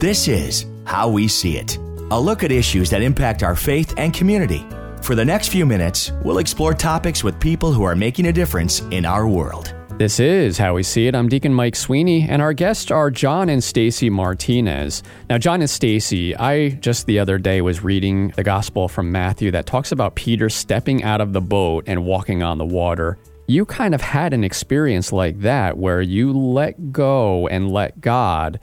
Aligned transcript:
This 0.00 0.28
is 0.28 0.66
How 0.84 1.08
We 1.08 1.26
See 1.26 1.56
It, 1.56 1.78
a 2.10 2.20
look 2.20 2.44
at 2.44 2.52
issues 2.52 2.90
that 2.90 3.00
impact 3.00 3.42
our 3.42 3.56
faith 3.56 3.94
and 3.96 4.12
community. 4.12 4.62
For 5.00 5.14
the 5.14 5.24
next 5.24 5.48
few 5.48 5.64
minutes, 5.64 6.12
we'll 6.22 6.36
explore 6.36 6.74
topics 6.74 7.24
with 7.24 7.40
people 7.40 7.72
who 7.72 7.82
are 7.82 7.96
making 7.96 8.26
a 8.26 8.32
difference 8.32 8.80
in 8.90 9.06
our 9.06 9.26
world. 9.26 9.74
This 9.96 10.20
is 10.20 10.58
How 10.58 10.74
We 10.74 10.82
See 10.82 11.06
It. 11.06 11.14
I'm 11.14 11.30
Deacon 11.30 11.54
Mike 11.54 11.74
Sweeney, 11.74 12.28
and 12.28 12.42
our 12.42 12.52
guests 12.52 12.90
are 12.90 13.10
John 13.10 13.48
and 13.48 13.62
Stacie 13.62 14.10
Martinez. 14.10 15.02
Now, 15.30 15.38
John 15.38 15.62
and 15.62 15.70
Stacie, 15.70 16.38
I 16.38 16.76
just 16.80 17.06
the 17.06 17.18
other 17.18 17.38
day 17.38 17.62
was 17.62 17.82
reading 17.82 18.34
the 18.36 18.44
gospel 18.44 18.88
from 18.88 19.10
Matthew 19.10 19.50
that 19.52 19.64
talks 19.64 19.92
about 19.92 20.14
Peter 20.14 20.50
stepping 20.50 21.04
out 21.04 21.22
of 21.22 21.32
the 21.32 21.40
boat 21.40 21.84
and 21.86 22.04
walking 22.04 22.42
on 22.42 22.58
the 22.58 22.66
water. 22.66 23.16
You 23.46 23.64
kind 23.64 23.94
of 23.94 24.02
had 24.02 24.34
an 24.34 24.44
experience 24.44 25.10
like 25.10 25.40
that 25.40 25.78
where 25.78 26.02
you 26.02 26.34
let 26.34 26.92
go 26.92 27.48
and 27.48 27.72
let 27.72 28.02
God. 28.02 28.60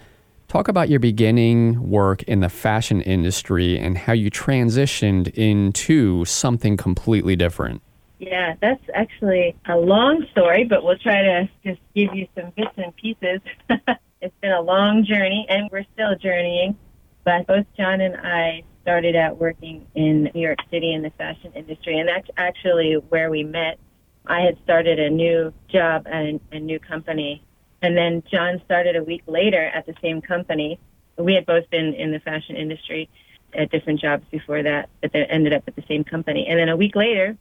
Talk 0.54 0.68
about 0.68 0.88
your 0.88 1.00
beginning 1.00 1.90
work 1.90 2.22
in 2.22 2.42
the 2.42 2.48
fashion 2.48 3.02
industry 3.02 3.80
and 3.80 3.98
how 3.98 4.14
you 4.14 4.30
transitioned 4.30 5.34
into 5.34 6.26
something 6.26 6.78
completely 6.78 7.36
different. 7.36 7.82
Yeah, 8.20 8.54
that's 8.62 8.84
actually 8.94 9.56
a 9.68 9.76
long 9.78 10.28
story, 10.32 10.66
but 10.66 10.84
we'll 10.84 11.00
try 11.00 11.24
to 11.24 11.50
just 11.66 11.80
give 11.96 12.14
you 12.14 12.28
some 12.36 12.52
bits 12.56 12.70
and 12.78 12.96
pieces. 12.96 13.40
it's 14.22 14.36
been 14.44 14.52
a 14.52 14.62
long 14.62 15.04
journey, 15.04 15.48
and 15.50 15.72
we're 15.72 15.86
still 15.96 16.16
journeying. 16.22 16.78
But 17.24 17.48
both 17.48 17.66
John 17.76 18.00
and 18.00 18.16
I 18.16 18.62
started 18.84 19.16
out 19.16 19.40
working 19.40 19.88
in 19.96 20.30
New 20.36 20.42
York 20.42 20.60
City 20.70 20.94
in 20.94 21.02
the 21.02 21.10
fashion 21.18 21.52
industry, 21.56 21.98
and 21.98 22.08
that's 22.08 22.30
actually 22.38 22.94
where 23.10 23.32
we 23.32 23.42
met. 23.42 23.80
I 24.28 24.42
had 24.42 24.60
started 24.64 25.00
a 25.00 25.10
new 25.10 25.52
job 25.72 26.06
and 26.06 26.40
a 26.52 26.60
new 26.60 26.78
company, 26.80 27.44
and 27.84 27.98
then 27.98 28.24
John 28.32 28.62
started 28.66 28.96
a 28.96 29.04
week 29.04 29.24
later 29.28 29.62
at 29.62 29.86
the 29.86 29.94
same 30.02 30.22
company. 30.22 30.80
We 31.18 31.36
had 31.36 31.46
both 31.46 31.70
been 31.70 31.94
in 31.94 32.12
the 32.12 32.20
fashion 32.20 32.56
industry 32.56 33.10
at 33.54 33.70
different 33.70 34.00
jobs 34.00 34.24
before 34.32 34.64
that, 34.64 34.90
but 35.02 35.12
then 35.12 35.24
ended 35.24 35.54
up 35.54 35.64
at 35.68 35.76
the 35.76 35.84
same 35.88 36.06
company. 36.06 36.48
And 36.48 36.58
then 36.58 36.70
a 36.70 36.78
week 36.78 36.96
later, 36.96 37.38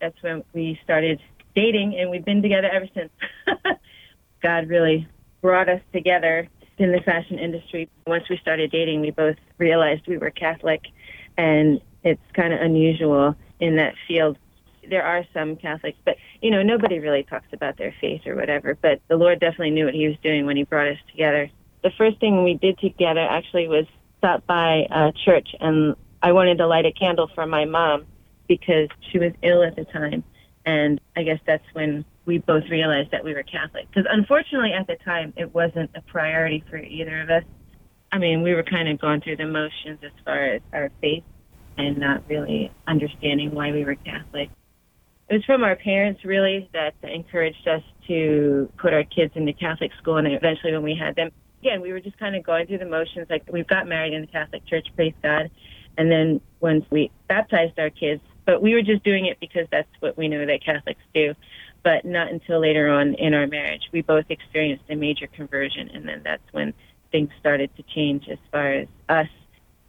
that's 0.00 0.16
when 0.22 0.44
we 0.54 0.80
started 0.84 1.20
dating, 1.54 1.98
and 1.98 2.08
we've 2.08 2.24
been 2.24 2.40
together 2.40 2.70
ever 2.72 2.86
since. 2.94 3.10
God 4.42 4.68
really 4.68 5.06
brought 5.42 5.68
us 5.68 5.82
together 5.92 6.48
in 6.78 6.92
the 6.92 7.00
fashion 7.00 7.38
industry. 7.38 7.90
Once 8.06 8.28
we 8.30 8.38
started 8.38 8.70
dating, 8.70 9.00
we 9.00 9.10
both 9.10 9.36
realized 9.58 10.06
we 10.06 10.18
were 10.18 10.30
Catholic, 10.30 10.82
and 11.36 11.80
it's 12.04 12.22
kind 12.32 12.54
of 12.54 12.60
unusual 12.60 13.34
in 13.58 13.76
that 13.76 13.94
field. 14.06 14.38
There 14.90 15.04
are 15.04 15.24
some 15.32 15.56
Catholics, 15.56 15.98
but 16.04 16.16
you 16.42 16.50
know, 16.50 16.62
nobody 16.62 16.98
really 16.98 17.22
talks 17.22 17.46
about 17.52 17.78
their 17.78 17.94
faith 18.00 18.26
or 18.26 18.34
whatever. 18.34 18.76
But 18.80 19.00
the 19.08 19.16
Lord 19.16 19.40
definitely 19.40 19.70
knew 19.70 19.86
what 19.86 19.94
He 19.94 20.08
was 20.08 20.16
doing 20.22 20.46
when 20.46 20.56
He 20.56 20.64
brought 20.64 20.88
us 20.88 20.98
together. 21.10 21.48
The 21.82 21.90
first 21.96 22.20
thing 22.20 22.44
we 22.44 22.54
did 22.54 22.78
together 22.78 23.20
actually 23.20 23.68
was 23.68 23.86
stop 24.18 24.46
by 24.46 24.86
a 24.90 25.12
church, 25.24 25.48
and 25.60 25.96
I 26.22 26.32
wanted 26.32 26.58
to 26.58 26.66
light 26.66 26.84
a 26.84 26.92
candle 26.92 27.30
for 27.34 27.46
my 27.46 27.64
mom 27.64 28.04
because 28.48 28.88
she 29.10 29.18
was 29.18 29.32
ill 29.42 29.62
at 29.62 29.76
the 29.76 29.84
time. 29.84 30.24
And 30.66 31.00
I 31.16 31.22
guess 31.22 31.38
that's 31.46 31.64
when 31.72 32.04
we 32.26 32.38
both 32.38 32.64
realized 32.68 33.12
that 33.12 33.24
we 33.24 33.32
were 33.32 33.42
Catholic. 33.42 33.88
Because 33.88 34.06
unfortunately, 34.10 34.72
at 34.72 34.86
the 34.86 34.96
time, 34.96 35.32
it 35.36 35.54
wasn't 35.54 35.90
a 35.94 36.02
priority 36.02 36.62
for 36.68 36.76
either 36.76 37.22
of 37.22 37.30
us. 37.30 37.44
I 38.12 38.18
mean, 38.18 38.42
we 38.42 38.54
were 38.54 38.64
kind 38.64 38.88
of 38.88 39.00
going 39.00 39.20
through 39.20 39.36
the 39.36 39.46
motions 39.46 40.00
as 40.02 40.10
far 40.24 40.44
as 40.44 40.62
our 40.72 40.90
faith 41.00 41.24
and 41.78 41.98
not 41.98 42.24
really 42.28 42.70
understanding 42.86 43.52
why 43.52 43.72
we 43.72 43.84
were 43.84 43.94
Catholic. 43.94 44.50
It 45.30 45.34
was 45.34 45.44
from 45.44 45.62
our 45.62 45.76
parents, 45.76 46.24
really, 46.24 46.68
that 46.72 46.94
encouraged 47.04 47.68
us 47.68 47.82
to 48.08 48.68
put 48.78 48.92
our 48.92 49.04
kids 49.04 49.32
into 49.36 49.52
Catholic 49.52 49.92
school. 49.96 50.16
And 50.16 50.26
eventually, 50.26 50.72
when 50.72 50.82
we 50.82 50.96
had 50.96 51.14
them, 51.14 51.30
again, 51.62 51.80
we 51.80 51.92
were 51.92 52.00
just 52.00 52.18
kind 52.18 52.34
of 52.34 52.42
going 52.42 52.66
through 52.66 52.78
the 52.78 52.86
motions. 52.86 53.28
Like, 53.30 53.44
we've 53.48 53.66
got 53.68 53.86
married 53.86 54.12
in 54.12 54.22
the 54.22 54.26
Catholic 54.26 54.66
Church, 54.66 54.88
praise 54.96 55.14
God. 55.22 55.48
And 55.96 56.10
then 56.10 56.40
once 56.58 56.84
we 56.90 57.12
baptized 57.28 57.78
our 57.78 57.90
kids, 57.90 58.20
but 58.44 58.60
we 58.60 58.74
were 58.74 58.82
just 58.82 59.04
doing 59.04 59.26
it 59.26 59.38
because 59.38 59.68
that's 59.70 59.88
what 60.00 60.18
we 60.18 60.26
know 60.26 60.44
that 60.44 60.64
Catholics 60.64 61.02
do. 61.14 61.34
But 61.84 62.04
not 62.04 62.32
until 62.32 62.58
later 62.58 62.88
on 62.88 63.14
in 63.14 63.32
our 63.32 63.46
marriage, 63.46 63.88
we 63.92 64.02
both 64.02 64.24
experienced 64.30 64.84
a 64.90 64.96
major 64.96 65.28
conversion, 65.28 65.90
and 65.94 66.08
then 66.08 66.22
that's 66.24 66.42
when 66.50 66.74
things 67.12 67.30
started 67.38 67.70
to 67.76 67.84
change 67.84 68.28
as 68.28 68.38
far 68.50 68.72
as 68.72 68.88
us 69.08 69.28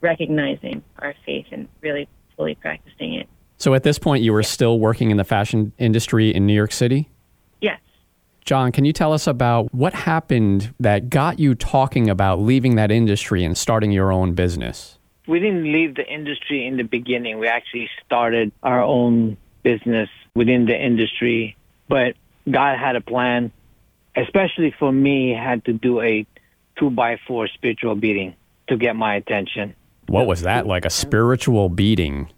recognizing 0.01 0.83
our 0.99 1.15
faith 1.25 1.47
and 1.51 1.67
really 1.81 2.07
fully 2.37 2.53
practicing 2.53 3.15
it. 3.15 3.27
So 3.61 3.73
at 3.73 3.83
this 3.83 3.99
point, 3.99 4.23
you 4.23 4.33
were 4.33 4.43
still 4.43 4.79
working 4.79 5.11
in 5.11 5.17
the 5.17 5.23
fashion 5.23 5.71
industry 5.77 6.33
in 6.33 6.45
New 6.47 6.53
York 6.53 6.71
City? 6.71 7.09
Yes. 7.61 7.79
John, 8.43 8.71
can 8.71 8.85
you 8.85 8.93
tell 8.93 9.13
us 9.13 9.27
about 9.27 9.73
what 9.73 9.93
happened 9.93 10.73
that 10.79 11.09
got 11.09 11.39
you 11.39 11.53
talking 11.53 12.09
about 12.09 12.39
leaving 12.39 12.75
that 12.75 12.91
industry 12.91 13.43
and 13.43 13.57
starting 13.57 13.91
your 13.91 14.11
own 14.11 14.33
business? 14.33 14.97
we 15.27 15.39
didn't 15.39 15.71
leave 15.71 15.95
the 15.95 16.05
industry 16.05 16.67
in 16.67 16.77
the 16.77 16.83
beginning. 16.83 17.39
We 17.39 17.47
actually 17.47 17.89
started 18.05 18.51
our 18.63 18.83
own 18.83 19.37
business 19.63 20.09
within 20.35 20.65
the 20.65 20.75
industry, 20.75 21.55
but 21.87 22.15
God 22.49 22.77
had 22.77 22.95
a 22.95 23.01
plan, 23.01 23.51
especially 24.15 24.73
for 24.77 24.91
me, 24.91 25.31
had 25.31 25.63
to 25.65 25.73
do 25.73 26.01
a 26.01 26.25
two 26.77 26.89
by 26.89 27.17
four 27.27 27.47
spiritual 27.47 27.95
beating 27.95 28.35
to 28.67 28.77
get 28.77 28.95
my 28.95 29.15
attention. 29.15 29.75
What 30.07 30.27
was 30.27 30.41
that 30.41 30.67
like? 30.67 30.83
A 30.83 30.89
spiritual 30.89 31.69
beating? 31.69 32.29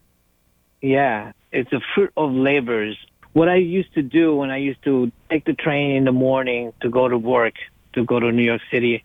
Yeah, 0.83 1.31
it's 1.53 1.71
a 1.71 1.79
fruit 1.95 2.11
of 2.17 2.33
labors. 2.33 2.97
What 3.31 3.47
I 3.47 3.55
used 3.55 3.93
to 3.93 4.01
do 4.01 4.35
when 4.35 4.51
I 4.51 4.57
used 4.57 4.83
to 4.83 5.13
take 5.29 5.45
the 5.45 5.53
train 5.53 5.95
in 5.95 6.03
the 6.03 6.11
morning 6.11 6.73
to 6.81 6.89
go 6.89 7.07
to 7.07 7.17
work, 7.17 7.53
to 7.93 8.03
go 8.03 8.19
to 8.19 8.33
New 8.33 8.43
York 8.43 8.59
City, 8.69 9.01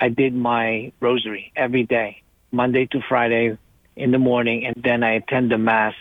I 0.00 0.08
did 0.08 0.34
my 0.34 0.90
rosary 0.98 1.52
every 1.54 1.84
day 1.84 2.22
Monday 2.50 2.86
to 2.86 3.00
Friday 3.08 3.56
in 3.94 4.10
the 4.10 4.18
morning, 4.18 4.66
and 4.66 4.82
then 4.82 5.04
I 5.04 5.12
attend 5.12 5.52
the 5.52 5.58
mass 5.58 5.94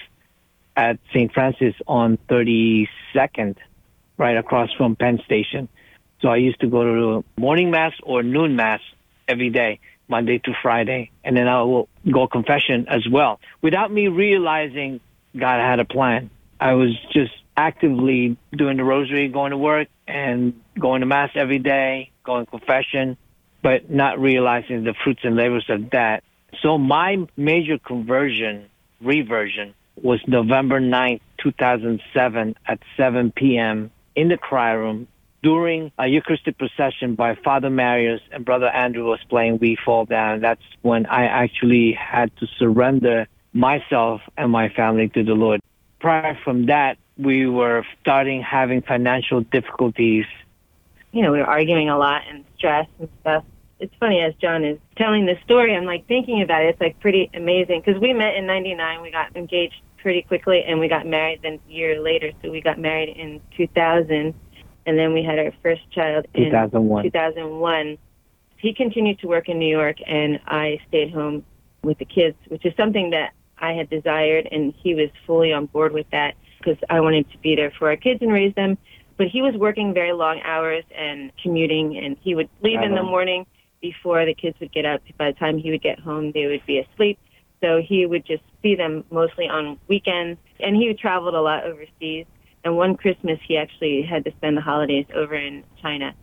at 0.76 0.98
St. 1.14 1.32
Francis 1.32 1.76
on 1.86 2.18
32nd, 2.28 3.58
right 4.18 4.38
across 4.38 4.74
from 4.76 4.96
Penn 4.96 5.20
Station. 5.24 5.70
So 6.22 6.30
I 6.30 6.38
used 6.38 6.62
to 6.62 6.68
go 6.68 6.84
to 6.84 7.26
morning 7.38 7.70
mass 7.70 7.94
or 8.02 8.24
noon 8.24 8.56
mass 8.56 8.80
every 9.28 9.52
day, 9.52 9.82
Monday 10.08 10.40
to 10.40 10.52
Friday, 10.64 11.12
and 11.24 11.38
then 11.38 11.48
I 11.48 11.62
will 11.62 11.90
go 12.12 12.28
confession 12.28 12.88
as 12.90 13.08
well. 13.08 13.40
Without 13.62 13.94
me 13.94 14.08
realizing 14.08 15.00
God 15.38 15.60
had 15.60 15.80
a 15.80 15.86
plan, 15.86 16.30
I 16.60 16.74
was 16.74 16.96
just 17.14 17.32
actively 17.58 18.38
doing 18.56 18.78
the 18.78 18.84
rosary, 18.84 19.28
going 19.28 19.52
to 19.52 19.58
work, 19.58 19.88
and 20.08 20.62
going 20.80 21.02
to 21.02 21.08
mass 21.08 21.32
every 21.36 21.60
day, 21.60 22.12
going 22.24 22.46
confession, 22.46 23.18
but 23.62 23.90
not 23.90 24.20
realizing 24.20 24.84
the 24.84 24.94
fruits 25.04 25.22
and 25.24 25.36
labors 25.36 25.66
of 25.70 25.92
that 25.92 26.24
so 26.62 26.78
my 26.78 27.18
major 27.38 27.78
conversion, 27.78 28.70
reversion, 29.00 29.74
was 30.02 30.20
November 30.28 30.80
9th, 30.80 31.22
2007 31.42 32.56
at 32.68 32.80
7 32.98 33.32
p.m. 33.32 33.92
in 34.16 34.28
the 34.30 34.38
cry 34.38 34.72
room 34.72 35.08
during 35.44 35.92
a 35.98 36.08
Eucharistic 36.08 36.58
procession 36.58 37.16
by 37.16 37.36
Father 37.36 37.70
Marius 37.70 38.22
and 38.32 38.46
Brother 38.46 38.68
Andrew 38.68 39.06
was 39.06 39.20
playing 39.28 39.58
We 39.60 39.76
Fall 39.84 40.06
Down. 40.06 40.42
That's 40.42 40.62
when 40.82 41.08
I 41.08 41.26
actually 41.26 41.94
had 41.94 42.36
to 42.38 42.48
surrender 42.60 43.28
myself 43.54 44.22
and 44.38 44.52
my 44.52 44.70
family 44.70 45.10
to 45.10 45.24
the 45.24 45.34
Lord. 45.34 45.62
Prior 46.00 46.38
from 46.44 46.68
that, 46.68 46.98
we 47.18 47.48
were 47.48 47.86
starting 48.02 48.42
having 48.42 48.82
financial 48.82 49.42
difficulties. 49.42 50.26
You 51.12 51.22
know, 51.22 51.32
we 51.32 51.40
were 51.40 51.46
arguing 51.46 51.90
a 51.90 51.98
lot 51.98 52.24
and 52.30 52.46
stress 52.58 52.88
and 53.00 53.10
stuff 53.22 53.44
it's 53.82 53.94
funny 54.00 54.22
as 54.22 54.34
John 54.36 54.64
is 54.64 54.78
telling 54.96 55.26
the 55.26 55.38
story, 55.44 55.76
I'm 55.76 55.86
like 55.86 56.08
thinking 56.08 56.42
about 56.44 56.62
it. 56.62 56.70
It's 56.70 56.80
like 56.80 57.00
pretty 57.00 57.30
amazing 57.34 57.82
because 57.84 58.00
we 58.00 58.14
met 58.14 58.36
in 58.36 58.46
'99. 58.46 59.02
We 59.02 59.12
got 59.12 59.36
engaged 59.36 59.82
pretty 59.98 60.22
quickly, 60.22 60.64
and 60.64 60.80
we 60.80 60.88
got 60.88 61.08
married 61.08 61.42
then 61.42 61.60
a 61.68 61.72
year 61.72 62.00
later. 62.00 62.32
So 62.42 62.52
we 62.52 62.62
got 62.62 62.78
married 62.78 63.10
in 63.10 63.42
2000, 63.58 64.34
and 64.86 65.00
then 65.00 65.14
we 65.14 65.24
had 65.24 65.40
our 65.40 65.52
first 65.64 65.82
child 65.92 66.28
in 66.36 66.46
2001. 66.46 67.04
2001. 67.06 67.98
He 68.58 68.74
continued 68.76 69.20
to 69.20 69.28
work 69.28 69.50
in 69.50 69.58
New 69.58 69.70
York, 69.70 69.98
and 70.06 70.40
I 70.46 70.80
stayed 70.88 71.12
home 71.12 71.44
with 71.82 71.98
the 71.98 72.06
kids, 72.06 72.38
which 72.50 72.64
is 72.64 72.74
something 72.78 73.10
that 73.10 73.34
I 73.62 73.74
had 73.74 73.90
desired, 73.90 74.48
and 74.52 74.74
he 74.82 74.96
was 74.96 75.10
fully 75.26 75.54
on 75.54 75.68
board 75.68 75.94
with 75.94 76.10
that 76.12 76.36
because 76.58 76.78
I 76.90 77.00
wanted 77.00 77.32
to 77.32 77.38
be 77.38 77.56
there 77.56 77.72
for 77.78 77.90
our 77.90 77.96
kids 77.96 78.22
and 78.22 78.32
raise 78.32 78.54
them. 78.56 78.78
But 79.18 79.28
he 79.28 79.42
was 79.42 79.56
working 79.56 79.94
very 79.94 80.14
long 80.14 80.42
hours 80.42 80.84
and 80.96 81.32
commuting, 81.42 81.98
and 81.98 82.18
he 82.22 82.36
would 82.36 82.50
leave 82.62 82.82
in 82.82 82.92
the 82.92 83.02
uh-huh. 83.02 83.10
morning 83.10 83.46
before 83.82 84.26
the 84.26 84.34
kids 84.34 84.60
would 84.60 84.72
get 84.72 84.86
up. 84.86 85.02
By 85.18 85.32
the 85.32 85.38
time 85.38 85.58
he 85.58 85.72
would 85.72 85.82
get 85.82 86.00
home, 86.00 86.32
they 86.32 86.48
would 86.48 86.66
be 86.66 86.80
asleep. 86.80 87.20
So 87.62 87.82
he 87.82 88.06
would 88.06 88.26
just 88.26 88.44
see 88.64 88.76
them 88.76 89.04
mostly 89.12 89.48
on 89.48 89.80
weekends. 89.88 90.40
And 90.60 90.76
he 90.76 90.94
traveled 90.94 91.36
a 91.36 91.42
lot 91.42 91.64
overseas. 91.64 92.26
And 92.64 92.78
one 92.78 92.96
Christmas, 92.96 93.40
he 93.48 93.58
actually 93.58 94.02
had 94.04 94.24
to 94.26 94.32
spend 94.32 94.58
the 94.58 94.62
holidays 94.62 95.06
over 95.16 95.36
in 95.36 95.64
China. 95.82 96.14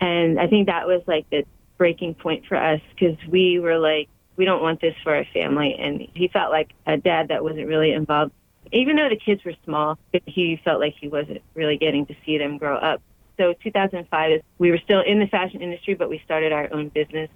And 0.00 0.40
I 0.40 0.46
think 0.46 0.66
that 0.66 0.86
was 0.86 1.02
like 1.06 1.28
the 1.30 1.44
breaking 1.78 2.14
point 2.14 2.46
for 2.46 2.56
us 2.56 2.80
because 2.90 3.16
we 3.28 3.58
were 3.58 3.78
like, 3.78 4.08
we 4.36 4.44
don't 4.44 4.62
want 4.62 4.80
this 4.80 4.94
for 5.02 5.14
our 5.14 5.24
family. 5.32 5.76
And 5.78 6.08
he 6.14 6.28
felt 6.28 6.50
like 6.50 6.70
a 6.86 6.96
dad 6.96 7.28
that 7.28 7.42
wasn't 7.42 7.66
really 7.66 7.92
involved. 7.92 8.32
Even 8.72 8.96
though 8.96 9.08
the 9.08 9.16
kids 9.16 9.44
were 9.44 9.54
small, 9.64 9.98
he 10.26 10.60
felt 10.64 10.80
like 10.80 10.94
he 11.00 11.08
wasn't 11.08 11.42
really 11.54 11.76
getting 11.76 12.06
to 12.06 12.14
see 12.24 12.38
them 12.38 12.58
grow 12.58 12.76
up. 12.76 13.02
So 13.36 13.54
2005 13.62 14.32
is 14.32 14.42
we 14.58 14.70
were 14.70 14.78
still 14.78 15.00
in 15.00 15.18
the 15.18 15.26
fashion 15.26 15.60
industry, 15.60 15.94
but 15.94 16.08
we 16.08 16.20
started 16.24 16.52
our 16.52 16.72
own 16.72 16.88
business. 16.88 17.30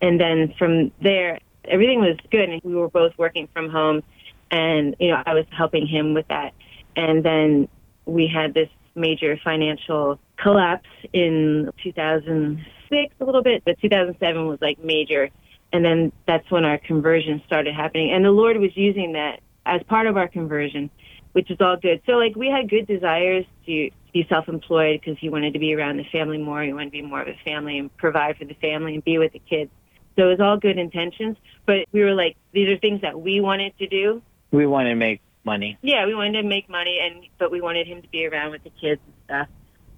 And 0.00 0.20
then 0.20 0.54
from 0.58 0.92
there, 1.02 1.38
everything 1.64 2.00
was 2.00 2.16
good. 2.30 2.48
And 2.48 2.60
we 2.64 2.74
were 2.74 2.88
both 2.88 3.12
working 3.18 3.48
from 3.52 3.68
home. 3.68 4.02
And, 4.50 4.96
you 4.98 5.10
know, 5.10 5.22
I 5.24 5.34
was 5.34 5.46
helping 5.50 5.86
him 5.86 6.14
with 6.14 6.28
that. 6.28 6.52
And 6.96 7.24
then 7.24 7.68
we 8.06 8.28
had 8.32 8.54
this 8.54 8.68
major 8.94 9.38
financial 9.42 10.18
collapse 10.36 10.88
in 11.12 11.70
2006 11.82 13.14
a 13.20 13.24
little 13.24 13.42
bit, 13.42 13.62
but 13.64 13.78
2007 13.80 14.46
was 14.46 14.60
like 14.60 14.78
major. 14.78 15.30
And 15.74 15.84
then 15.84 16.12
that's 16.24 16.48
when 16.52 16.64
our 16.64 16.78
conversion 16.78 17.42
started 17.46 17.74
happening. 17.74 18.12
And 18.12 18.24
the 18.24 18.30
Lord 18.30 18.58
was 18.58 18.70
using 18.76 19.14
that 19.14 19.40
as 19.66 19.82
part 19.82 20.06
of 20.06 20.16
our 20.16 20.28
conversion, 20.28 20.88
which 21.32 21.50
is 21.50 21.56
all 21.60 21.76
good. 21.76 22.00
So, 22.06 22.12
like, 22.12 22.36
we 22.36 22.46
had 22.46 22.70
good 22.70 22.86
desires 22.86 23.44
to 23.66 23.90
be 24.12 24.26
self 24.28 24.48
employed 24.48 25.00
because 25.00 25.18
he 25.18 25.30
wanted 25.30 25.54
to 25.54 25.58
be 25.58 25.74
around 25.74 25.96
the 25.96 26.04
family 26.04 26.38
more. 26.38 26.62
He 26.62 26.72
wanted 26.72 26.86
to 26.86 26.90
be 26.92 27.02
more 27.02 27.20
of 27.20 27.26
a 27.26 27.36
family 27.44 27.76
and 27.76 27.94
provide 27.96 28.36
for 28.36 28.44
the 28.44 28.54
family 28.54 28.94
and 28.94 29.02
be 29.04 29.18
with 29.18 29.32
the 29.32 29.40
kids. 29.40 29.72
So, 30.14 30.26
it 30.26 30.38
was 30.38 30.40
all 30.40 30.58
good 30.58 30.78
intentions. 30.78 31.36
But 31.66 31.86
we 31.90 32.04
were 32.04 32.14
like, 32.14 32.36
these 32.52 32.68
are 32.68 32.78
things 32.78 33.00
that 33.00 33.20
we 33.20 33.40
wanted 33.40 33.76
to 33.78 33.88
do. 33.88 34.22
We 34.52 34.66
wanted 34.66 34.90
to 34.90 34.94
make 34.94 35.22
money. 35.42 35.76
Yeah, 35.82 36.06
we 36.06 36.14
wanted 36.14 36.40
to 36.42 36.48
make 36.48 36.68
money, 36.68 37.00
and 37.02 37.26
but 37.36 37.50
we 37.50 37.60
wanted 37.60 37.88
him 37.88 38.00
to 38.00 38.08
be 38.08 38.26
around 38.26 38.52
with 38.52 38.62
the 38.62 38.70
kids 38.70 39.00
and 39.04 39.14
stuff. 39.24 39.48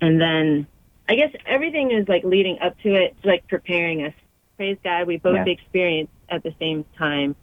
And 0.00 0.18
then 0.18 0.66
I 1.06 1.16
guess 1.16 1.32
everything 1.44 1.90
is 1.90 2.08
like 2.08 2.24
leading 2.24 2.60
up 2.60 2.78
to 2.80 2.94
it, 2.94 3.14
like 3.24 3.46
preparing 3.46 4.04
us. 4.04 4.14
Praise 4.56 4.78
God, 4.82 5.06
we 5.06 5.18
both 5.18 5.36
Yeah. 5.36 5.52
experienced 5.52 6.12
at 6.30 6.42
the 6.42 6.54
same 6.58 6.84
time. 6.96 7.36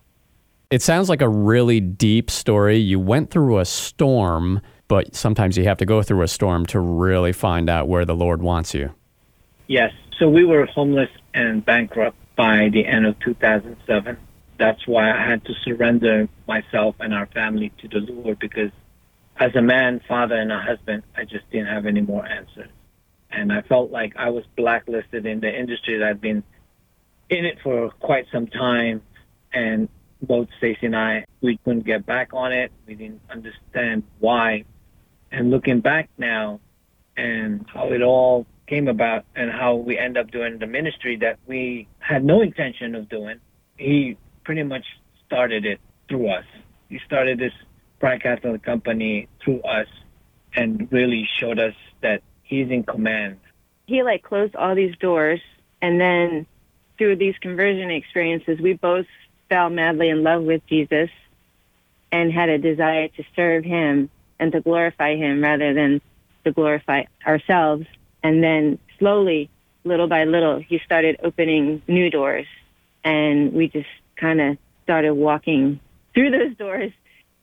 It 0.71 0.81
sounds 0.81 1.09
like 1.09 1.21
a 1.21 1.29
really 1.29 1.79
deep 1.79 2.31
story. 2.31 2.77
You 2.77 2.99
went 2.99 3.29
through 3.29 3.59
a 3.59 3.65
storm, 3.65 4.61
but 4.87 5.13
sometimes 5.13 5.57
you 5.57 5.65
have 5.65 5.77
to 5.77 5.85
go 5.85 6.01
through 6.01 6.23
a 6.23 6.27
storm 6.27 6.65
to 6.67 6.79
really 6.79 7.31
find 7.31 7.69
out 7.69 7.87
where 7.87 8.05
the 8.05 8.15
Lord 8.15 8.41
wants 8.41 8.73
you. 8.73 8.91
Yes. 9.67 9.91
So 10.17 10.27
we 10.29 10.43
were 10.43 10.65
homeless 10.65 11.09
and 11.33 11.63
bankrupt 11.63 12.17
by 12.35 12.69
the 12.69 12.85
end 12.85 13.05
of 13.05 13.19
2007. 13.19 14.17
That's 14.57 14.87
why 14.87 15.11
I 15.11 15.23
had 15.23 15.45
to 15.45 15.53
surrender 15.63 16.27
myself 16.47 16.95
and 16.99 17.13
our 17.13 17.27
family 17.27 17.71
to 17.79 17.87
the 17.87 17.99
Lord 17.99 18.39
because 18.39 18.71
as 19.39 19.55
a 19.55 19.61
man, 19.61 19.99
father, 20.07 20.35
and 20.35 20.51
a 20.51 20.59
husband, 20.59 21.03
I 21.17 21.25
just 21.25 21.49
didn't 21.51 21.67
have 21.67 21.85
any 21.85 22.01
more 22.01 22.25
answers. 22.25 22.69
And 23.31 23.51
I 23.51 23.61
felt 23.61 23.91
like 23.91 24.13
I 24.15 24.29
was 24.29 24.45
blacklisted 24.55 25.25
in 25.25 25.39
the 25.39 25.51
industry 25.59 25.97
that 25.97 26.07
I'd 26.07 26.21
been 26.21 26.43
in 27.33 27.45
it 27.45 27.57
for 27.63 27.89
quite 27.99 28.25
some 28.31 28.47
time. 28.47 29.01
And 29.53 29.89
both 30.21 30.47
Stacie 30.61 30.83
and 30.83 30.95
I, 30.95 31.25
we 31.41 31.57
couldn't 31.57 31.85
get 31.85 32.05
back 32.05 32.33
on 32.33 32.51
it. 32.51 32.71
We 32.87 32.95
didn't 32.95 33.21
understand 33.29 34.03
why. 34.19 34.65
And 35.31 35.51
looking 35.51 35.81
back 35.81 36.09
now 36.17 36.59
and 37.17 37.65
how 37.71 37.91
it 37.91 38.01
all 38.01 38.45
came 38.67 38.87
about 38.87 39.25
and 39.35 39.51
how 39.51 39.75
we 39.75 39.97
end 39.97 40.17
up 40.17 40.31
doing 40.31 40.59
the 40.59 40.67
ministry 40.67 41.17
that 41.17 41.39
we 41.45 41.87
had 41.99 42.23
no 42.23 42.41
intention 42.41 42.95
of 42.95 43.09
doing, 43.09 43.39
he 43.77 44.17
pretty 44.45 44.63
much 44.63 44.85
started 45.25 45.65
it 45.65 45.79
through 46.07 46.29
us. 46.29 46.45
He 46.89 46.99
started 47.05 47.39
this 47.39 47.53
Catholic 47.99 48.63
company 48.63 49.29
through 49.43 49.61
us 49.61 49.87
and 50.55 50.91
really 50.91 51.27
showed 51.39 51.57
us 51.57 51.73
that 52.01 52.21
he's 52.43 52.69
in 52.69 52.83
command. 52.83 53.39
He 53.85 54.03
like 54.03 54.23
closed 54.23 54.55
all 54.55 54.75
these 54.75 54.95
doors, 54.97 55.39
and 55.81 55.99
then 55.99 56.45
through 57.03 57.17
these 57.17 57.37
conversion 57.41 57.91
experiences, 57.91 58.61
we 58.61 58.71
both 58.71 59.05
fell 59.49 59.69
madly 59.69 60.07
in 60.07 60.23
love 60.23 60.41
with 60.41 60.65
Jesus 60.67 61.09
and 62.13 62.31
had 62.31 62.47
a 62.47 62.57
desire 62.57 63.09
to 63.09 63.23
serve 63.35 63.65
him 63.65 64.09
and 64.39 64.53
to 64.53 64.61
glorify 64.61 65.17
him 65.17 65.43
rather 65.43 65.73
than 65.73 65.99
to 66.45 66.53
glorify 66.53 67.03
ourselves. 67.27 67.85
And 68.23 68.41
then 68.41 68.79
slowly, 68.99 69.49
little 69.83 70.07
by 70.07 70.23
little, 70.23 70.59
he 70.59 70.79
started 70.85 71.17
opening 71.21 71.81
new 71.89 72.09
doors, 72.09 72.45
and 73.03 73.51
we 73.51 73.67
just 73.67 73.89
kind 74.15 74.39
of 74.39 74.57
started 74.83 75.13
walking 75.13 75.81
through 76.13 76.31
those 76.31 76.55
doors 76.55 76.93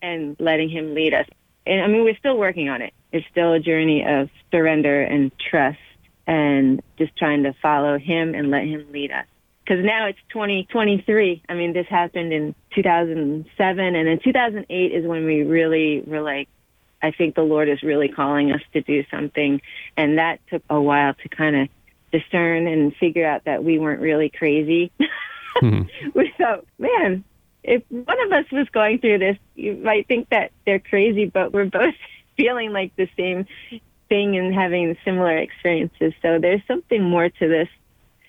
and 0.01 0.37
letting 0.41 0.71
him 0.71 0.95
lead 0.95 1.13
us. 1.13 1.27
And 1.67 1.83
I 1.83 1.87
mean, 1.87 2.05
we're 2.05 2.17
still 2.17 2.39
working 2.39 2.71
on 2.71 2.81
it. 2.81 2.95
It's 3.13 3.27
still 3.31 3.53
a 3.53 3.61
journey 3.61 4.07
of 4.07 4.31
surrender 4.51 5.03
and 5.03 5.31
trust 5.39 5.79
and 6.27 6.81
just 6.97 7.15
trying 7.19 7.43
to 7.43 7.53
follow 7.61 7.99
him 7.99 8.35
and 8.35 8.51
let 8.51 8.65
him 8.65 8.87
lead 8.91 9.11
us. 9.11 9.27
Because 9.71 9.85
now 9.85 10.07
it's 10.07 10.19
2023. 10.31 11.45
I 11.49 11.55
mean, 11.55 11.73
this 11.73 11.87
happened 11.87 12.33
in 12.33 12.57
2007. 12.75 13.95
And 13.95 14.09
in 14.09 14.19
2008 14.19 14.93
is 14.93 15.07
when 15.07 15.25
we 15.25 15.45
really 15.45 16.03
were 16.05 16.23
like, 16.23 16.49
I 17.01 17.13
think 17.13 17.37
the 17.37 17.43
Lord 17.43 17.69
is 17.69 17.81
really 17.85 18.09
calling 18.09 18.51
us 18.51 18.63
to 18.73 18.81
do 18.81 19.05
something. 19.13 19.63
And 19.97 20.19
that 20.19 20.41
took 20.49 20.65
a 20.69 20.81
while 20.81 21.15
to 21.15 21.29
kind 21.29 21.55
of 21.55 21.69
discern 22.11 22.67
and 22.67 22.97
figure 22.97 23.25
out 23.25 23.45
that 23.45 23.63
we 23.63 23.79
weren't 23.79 24.01
really 24.01 24.29
crazy. 24.29 24.91
Mhm. 25.59 25.89
we 26.15 26.35
thought, 26.37 26.65
man, 26.81 27.23
if 27.63 27.85
one 27.91 28.21
of 28.27 28.33
us 28.33 28.51
was 28.51 28.69
going 28.71 28.99
through 28.99 29.19
this, 29.19 29.39
you 29.55 29.77
might 29.77 30.09
think 30.09 30.31
that 30.31 30.51
they're 30.67 30.81
crazy, 30.81 31.27
but 31.27 31.53
we're 31.53 31.67
both 31.67 31.95
feeling 32.37 32.73
like 32.73 32.97
the 32.97 33.09
same 33.17 33.47
thing 34.09 34.37
and 34.37 34.53
having 34.53 34.97
similar 35.05 35.37
experiences. 35.37 36.13
So 36.23 36.41
there's 36.41 36.63
something 36.67 37.05
more 37.05 37.29
to 37.29 37.49
this. 37.49 37.69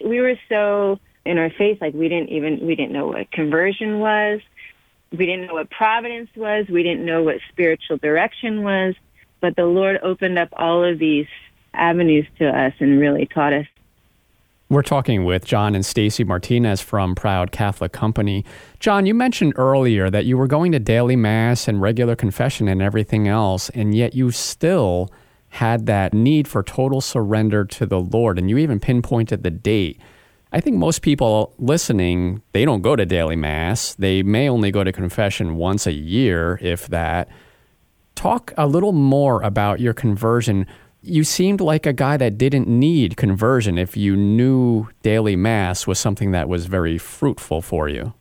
We 0.05 0.21
were 0.21 0.35
so 0.47 0.99
in 1.25 1.37
our 1.37 1.49
faith, 1.49 1.79
like 1.81 1.93
we 1.93 2.09
didn't 2.09 2.29
even 2.29 2.65
we 2.65 2.75
didn't 2.75 2.93
know 2.93 3.07
what 3.07 3.31
conversion 3.31 3.99
was. 3.99 4.41
We 5.11 5.25
didn't 5.25 5.47
know 5.47 5.55
what 5.55 5.69
providence 5.69 6.29
was. 6.35 6.67
We 6.67 6.83
didn't 6.83 7.05
know 7.05 7.23
what 7.23 7.37
spiritual 7.49 7.97
direction 7.97 8.63
was. 8.63 8.95
But 9.41 9.55
the 9.55 9.65
Lord 9.65 9.99
opened 10.03 10.39
up 10.39 10.49
all 10.53 10.83
of 10.83 10.99
these 10.99 11.27
avenues 11.73 12.27
to 12.39 12.47
us 12.47 12.73
and 12.79 12.99
really 12.99 13.25
taught 13.25 13.53
us 13.53 13.65
We're 14.69 14.83
talking 14.83 15.25
with 15.25 15.45
John 15.45 15.75
and 15.75 15.83
Stacie 15.83 16.25
Martinez 16.25 16.81
from 16.81 17.15
Proud 17.15 17.51
Catholic 17.51 17.91
Company. 17.91 18.45
John, 18.79 19.05
you 19.05 19.13
mentioned 19.13 19.53
earlier 19.57 20.09
that 20.09 20.25
you 20.25 20.37
were 20.37 20.47
going 20.47 20.71
to 20.71 20.79
daily 20.79 21.15
mass 21.15 21.67
and 21.67 21.81
regular 21.81 22.15
confession 22.15 22.67
and 22.67 22.81
everything 22.81 23.27
else, 23.27 23.69
and 23.69 23.93
yet 23.93 24.15
you 24.15 24.31
still 24.31 25.09
had 25.49 25.85
that 25.87 26.13
need 26.13 26.47
for 26.47 26.63
total 26.63 27.01
surrender 27.01 27.65
to 27.65 27.85
the 27.85 27.99
Lord, 27.99 28.39
and 28.39 28.49
you 28.49 28.57
even 28.57 28.79
pinpointed 28.79 29.43
the 29.43 29.51
date. 29.51 29.99
I 30.53 30.59
think 30.59 30.77
most 30.77 31.01
people 31.01 31.53
listening, 31.57 32.41
they 32.51 32.65
don't 32.65 32.81
go 32.81 32.97
to 32.97 33.05
daily 33.05 33.37
mass. 33.37 33.95
They 33.95 34.21
may 34.21 34.49
only 34.49 34.69
go 34.69 34.83
to 34.83 34.91
confession 34.91 35.55
once 35.55 35.87
a 35.87 35.93
year, 35.93 36.59
if 36.61 36.87
that. 36.87 37.29
Talk 38.15 38.53
a 38.57 38.67
little 38.67 38.91
more 38.91 39.41
about 39.41 39.79
your 39.79 39.93
conversion. 39.93 40.67
You 41.01 41.23
seemed 41.23 41.61
like 41.61 41.85
a 41.85 41.93
guy 41.93 42.17
that 42.17 42.37
didn't 42.37 42.67
need 42.67 43.15
conversion 43.15 43.77
if 43.77 43.95
you 43.95 44.17
knew 44.17 44.89
daily 45.03 45.37
mass 45.37 45.87
was 45.87 45.99
something 45.99 46.31
that 46.31 46.49
was 46.49 46.65
very 46.65 46.97
fruitful 46.97 47.61
for 47.61 47.87
you. 47.87 48.13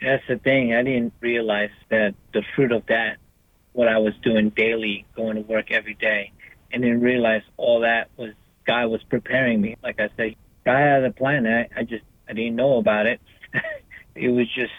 That's 0.00 0.22
the 0.28 0.36
thing. 0.36 0.74
I 0.74 0.82
didn't 0.84 1.12
realize 1.20 1.70
that 1.90 2.14
the 2.32 2.42
fruit 2.54 2.70
of 2.70 2.86
that, 2.86 3.16
what 3.72 3.88
I 3.88 3.98
was 3.98 4.14
doing 4.22 4.50
daily, 4.50 5.04
going 5.16 5.34
to 5.34 5.42
work 5.42 5.72
every 5.72 5.94
day, 5.94 6.32
and 6.72 6.82
didn't 6.82 7.00
realize 7.00 7.42
all 7.56 7.80
that 7.80 8.08
was 8.16 8.30
God 8.66 8.86
was 8.86 9.02
preparing 9.02 9.60
me. 9.60 9.76
Like 9.82 9.98
I 9.98 10.08
said, 10.16 10.36
God 10.64 10.78
had 10.78 11.04
a 11.04 11.10
plan. 11.10 11.46
I, 11.46 11.68
I 11.76 11.84
just 11.84 12.04
I 12.28 12.32
didn't 12.32 12.56
know 12.56 12.78
about 12.78 13.06
it. 13.06 13.20
it 14.14 14.28
was 14.28 14.46
just 14.54 14.72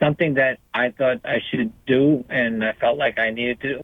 something 0.00 0.34
that 0.34 0.58
I 0.72 0.90
thought 0.90 1.20
I 1.24 1.40
should 1.50 1.72
do, 1.86 2.24
and 2.28 2.64
I 2.64 2.72
felt 2.72 2.98
like 2.98 3.18
I 3.18 3.30
needed 3.30 3.60
to. 3.62 3.82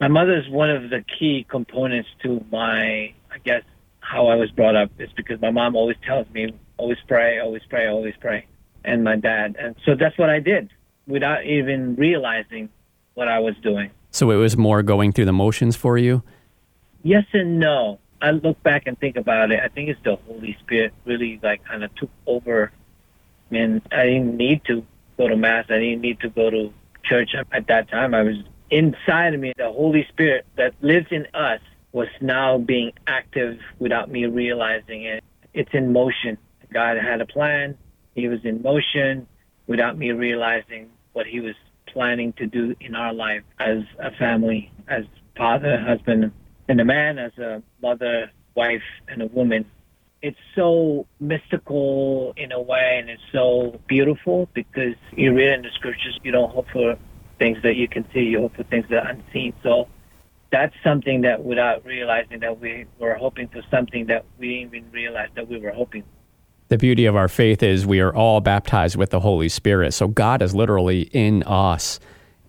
My 0.00 0.08
mother's 0.08 0.48
one 0.48 0.70
of 0.70 0.90
the 0.90 1.04
key 1.18 1.46
components 1.48 2.08
to 2.22 2.44
my, 2.50 3.14
I 3.30 3.38
guess, 3.44 3.62
how 4.00 4.26
I 4.26 4.36
was 4.36 4.50
brought 4.50 4.76
up. 4.76 4.90
Is 4.98 5.10
because 5.16 5.40
my 5.40 5.50
mom 5.50 5.76
always 5.76 5.96
tells 6.04 6.28
me, 6.30 6.54
always 6.76 6.98
pray, 7.06 7.38
always 7.38 7.62
pray, 7.68 7.86
always 7.86 8.14
pray 8.20 8.46
and 8.84 9.02
my 9.02 9.16
dad. 9.16 9.56
And 9.58 9.74
so 9.84 9.94
that's 9.94 10.16
what 10.18 10.30
I 10.30 10.40
did 10.40 10.70
without 11.06 11.44
even 11.44 11.96
realizing 11.96 12.68
what 13.14 13.28
I 13.28 13.38
was 13.40 13.54
doing. 13.62 13.90
So 14.10 14.30
it 14.30 14.36
was 14.36 14.56
more 14.56 14.82
going 14.82 15.12
through 15.12 15.24
the 15.24 15.32
motions 15.32 15.76
for 15.76 15.98
you? 15.98 16.22
Yes 17.02 17.24
and 17.32 17.58
no. 17.58 17.98
I 18.24 18.30
look 18.30 18.62
back 18.62 18.84
and 18.86 18.98
think 18.98 19.16
about 19.16 19.52
it. 19.52 19.60
I 19.62 19.68
think 19.68 19.90
it's 19.90 20.00
the 20.02 20.16
Holy 20.16 20.56
Spirit 20.60 20.94
really 21.04 21.38
like 21.42 21.62
kind 21.66 21.84
of 21.84 21.94
took 21.94 22.08
over. 22.26 22.72
I 23.50 23.52
mean, 23.52 23.82
I 23.92 24.04
didn't 24.04 24.38
need 24.38 24.64
to 24.64 24.82
go 25.18 25.28
to 25.28 25.36
mass. 25.36 25.66
I 25.68 25.78
didn't 25.78 26.00
need 26.00 26.20
to 26.20 26.30
go 26.30 26.48
to 26.48 26.72
church 27.02 27.34
at 27.34 27.66
that 27.66 27.90
time. 27.90 28.14
I 28.14 28.22
was 28.22 28.36
inside 28.70 29.34
of 29.34 29.40
me. 29.40 29.52
The 29.58 29.70
Holy 29.70 30.06
Spirit 30.08 30.46
that 30.56 30.72
lives 30.80 31.08
in 31.10 31.26
us 31.34 31.60
was 31.92 32.08
now 32.22 32.56
being 32.56 32.92
active 33.06 33.58
without 33.78 34.10
me 34.10 34.24
realizing 34.24 35.02
it. 35.02 35.22
It's 35.52 35.74
in 35.74 35.92
motion. 35.92 36.38
God 36.72 36.96
had 36.96 37.20
a 37.20 37.26
plan. 37.26 37.76
He 38.14 38.28
was 38.28 38.42
in 38.44 38.62
motion 38.62 39.28
without 39.66 39.98
me 39.98 40.12
realizing 40.12 40.88
what 41.12 41.26
he 41.26 41.40
was 41.40 41.56
planning 41.88 42.32
to 42.38 42.46
do 42.46 42.74
in 42.80 42.94
our 42.94 43.12
life 43.12 43.42
as 43.58 43.80
a 43.98 44.12
family, 44.12 44.72
as 44.88 45.04
father, 45.36 45.78
husband, 45.78 46.32
and 46.68 46.80
a 46.80 46.84
man, 46.84 47.18
as 47.18 47.36
a 47.38 47.62
mother, 47.82 48.30
wife, 48.54 48.82
and 49.08 49.22
a 49.22 49.26
woman. 49.26 49.66
It's 50.22 50.38
so 50.54 51.06
mystical 51.20 52.32
in 52.36 52.52
a 52.52 52.60
way, 52.60 52.98
and 52.98 53.10
it's 53.10 53.22
so 53.32 53.78
beautiful 53.86 54.48
because 54.54 54.94
you 55.14 55.34
read 55.34 55.52
in 55.52 55.62
the 55.62 55.70
scriptures, 55.74 56.18
you 56.22 56.32
don't 56.32 56.50
hope 56.50 56.66
for 56.72 56.96
things 57.38 57.58
that 57.62 57.76
you 57.76 57.88
can 57.88 58.06
see, 58.14 58.20
you 58.20 58.40
hope 58.40 58.56
for 58.56 58.62
things 58.62 58.86
that 58.88 59.04
are 59.04 59.10
unseen. 59.10 59.52
So 59.62 59.88
that's 60.50 60.74
something 60.82 61.22
that 61.22 61.44
without 61.44 61.84
realizing 61.84 62.40
that 62.40 62.60
we 62.60 62.86
were 62.98 63.14
hoping 63.14 63.48
for 63.48 63.60
something 63.70 64.06
that 64.06 64.24
we 64.38 64.60
didn't 64.60 64.74
even 64.74 64.90
realize 64.92 65.28
that 65.34 65.48
we 65.48 65.58
were 65.58 65.72
hoping 65.72 66.04
The 66.68 66.78
beauty 66.78 67.06
of 67.06 67.16
our 67.16 67.28
faith 67.28 67.62
is 67.62 67.84
we 67.84 68.00
are 68.00 68.14
all 68.14 68.40
baptized 68.40 68.96
with 68.96 69.10
the 69.10 69.20
Holy 69.20 69.48
Spirit. 69.48 69.92
So 69.92 70.08
God 70.08 70.40
is 70.40 70.54
literally 70.54 71.02
in 71.12 71.42
us 71.42 72.00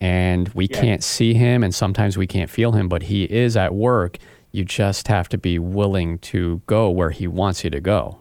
and 0.01 0.49
we 0.49 0.67
Yeah. 0.69 0.81
can't 0.81 1.03
see 1.03 1.33
him 1.33 1.63
and 1.63 1.73
sometimes 1.73 2.17
we 2.17 2.27
can't 2.27 2.49
feel 2.49 2.73
him, 2.73 2.87
but 2.87 3.03
he 3.03 3.23
is 3.25 3.55
at 3.57 3.73
work. 3.73 4.17
You 4.51 4.63
just 4.63 5.07
have 5.07 5.27
to 5.29 5.37
be 5.37 5.59
willing 5.59 6.17
to 6.19 6.61
go 6.65 6.89
where 6.89 7.09
he 7.09 7.27
wants 7.27 7.63
you 7.63 7.69
to 7.71 7.81
go. 7.81 8.19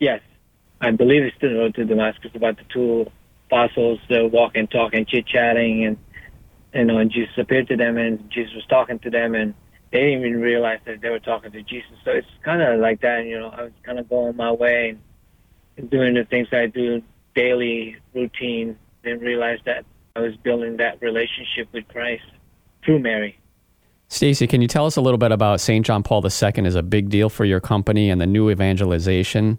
Yes, 0.00 0.20
I 0.80 0.90
believe 0.90 1.22
it's 1.22 1.36
the 1.40 1.48
road 1.54 1.74
to 1.74 1.84
Damascus 1.84 2.30
about 2.34 2.56
the 2.56 2.64
two 2.72 3.10
apostles 3.46 3.98
uh, 4.10 4.24
walking, 4.26 4.66
talking, 4.66 5.04
chit 5.06 5.26
chatting, 5.26 5.84
and 5.84 5.96
you 6.74 6.84
know, 6.84 6.98
and 6.98 7.10
Jesus 7.10 7.36
appeared 7.38 7.68
to 7.68 7.76
them, 7.76 7.96
and 7.96 8.28
Jesus 8.30 8.52
was 8.54 8.66
talking 8.66 8.98
to 9.00 9.10
them, 9.10 9.34
and 9.34 9.54
they 9.92 10.00
didn't 10.00 10.26
even 10.26 10.40
realize 10.40 10.80
that 10.86 11.00
they 11.02 11.08
were 11.08 11.20
talking 11.20 11.52
to 11.52 11.62
Jesus. 11.62 11.92
So 12.04 12.10
it's 12.10 12.26
kind 12.42 12.60
of 12.60 12.80
like 12.80 13.00
that, 13.02 13.26
you 13.26 13.38
know. 13.38 13.48
I 13.48 13.62
was 13.62 13.72
kind 13.84 13.98
of 14.00 14.08
going 14.08 14.34
my 14.36 14.50
way 14.50 14.96
and 15.76 15.88
doing 15.90 16.14
the 16.14 16.24
things 16.24 16.48
I 16.52 16.66
do 16.66 17.00
daily, 17.34 17.96
routine. 18.12 18.76
Didn't 19.04 19.20
realize 19.20 19.60
that 19.66 19.84
I 20.16 20.20
was 20.20 20.36
building 20.36 20.76
that 20.76 21.02
relationship 21.02 21.66
with 21.72 21.88
Christ 21.88 22.22
through 22.84 23.00
Mary. 23.00 23.36
Stacie, 24.08 24.48
can 24.48 24.62
you 24.62 24.68
tell 24.68 24.86
us 24.86 24.94
a 24.94 25.00
little 25.00 25.18
bit 25.18 25.32
about 25.32 25.60
St. 25.60 25.84
John 25.84 26.04
Paul 26.04 26.24
II 26.24 26.66
is 26.66 26.76
a 26.76 26.84
big 26.84 27.08
deal 27.08 27.28
for 27.28 27.44
your 27.44 27.58
company 27.58 28.10
and 28.10 28.20
the 28.20 28.26
new 28.26 28.48
evangelization? 28.48 29.58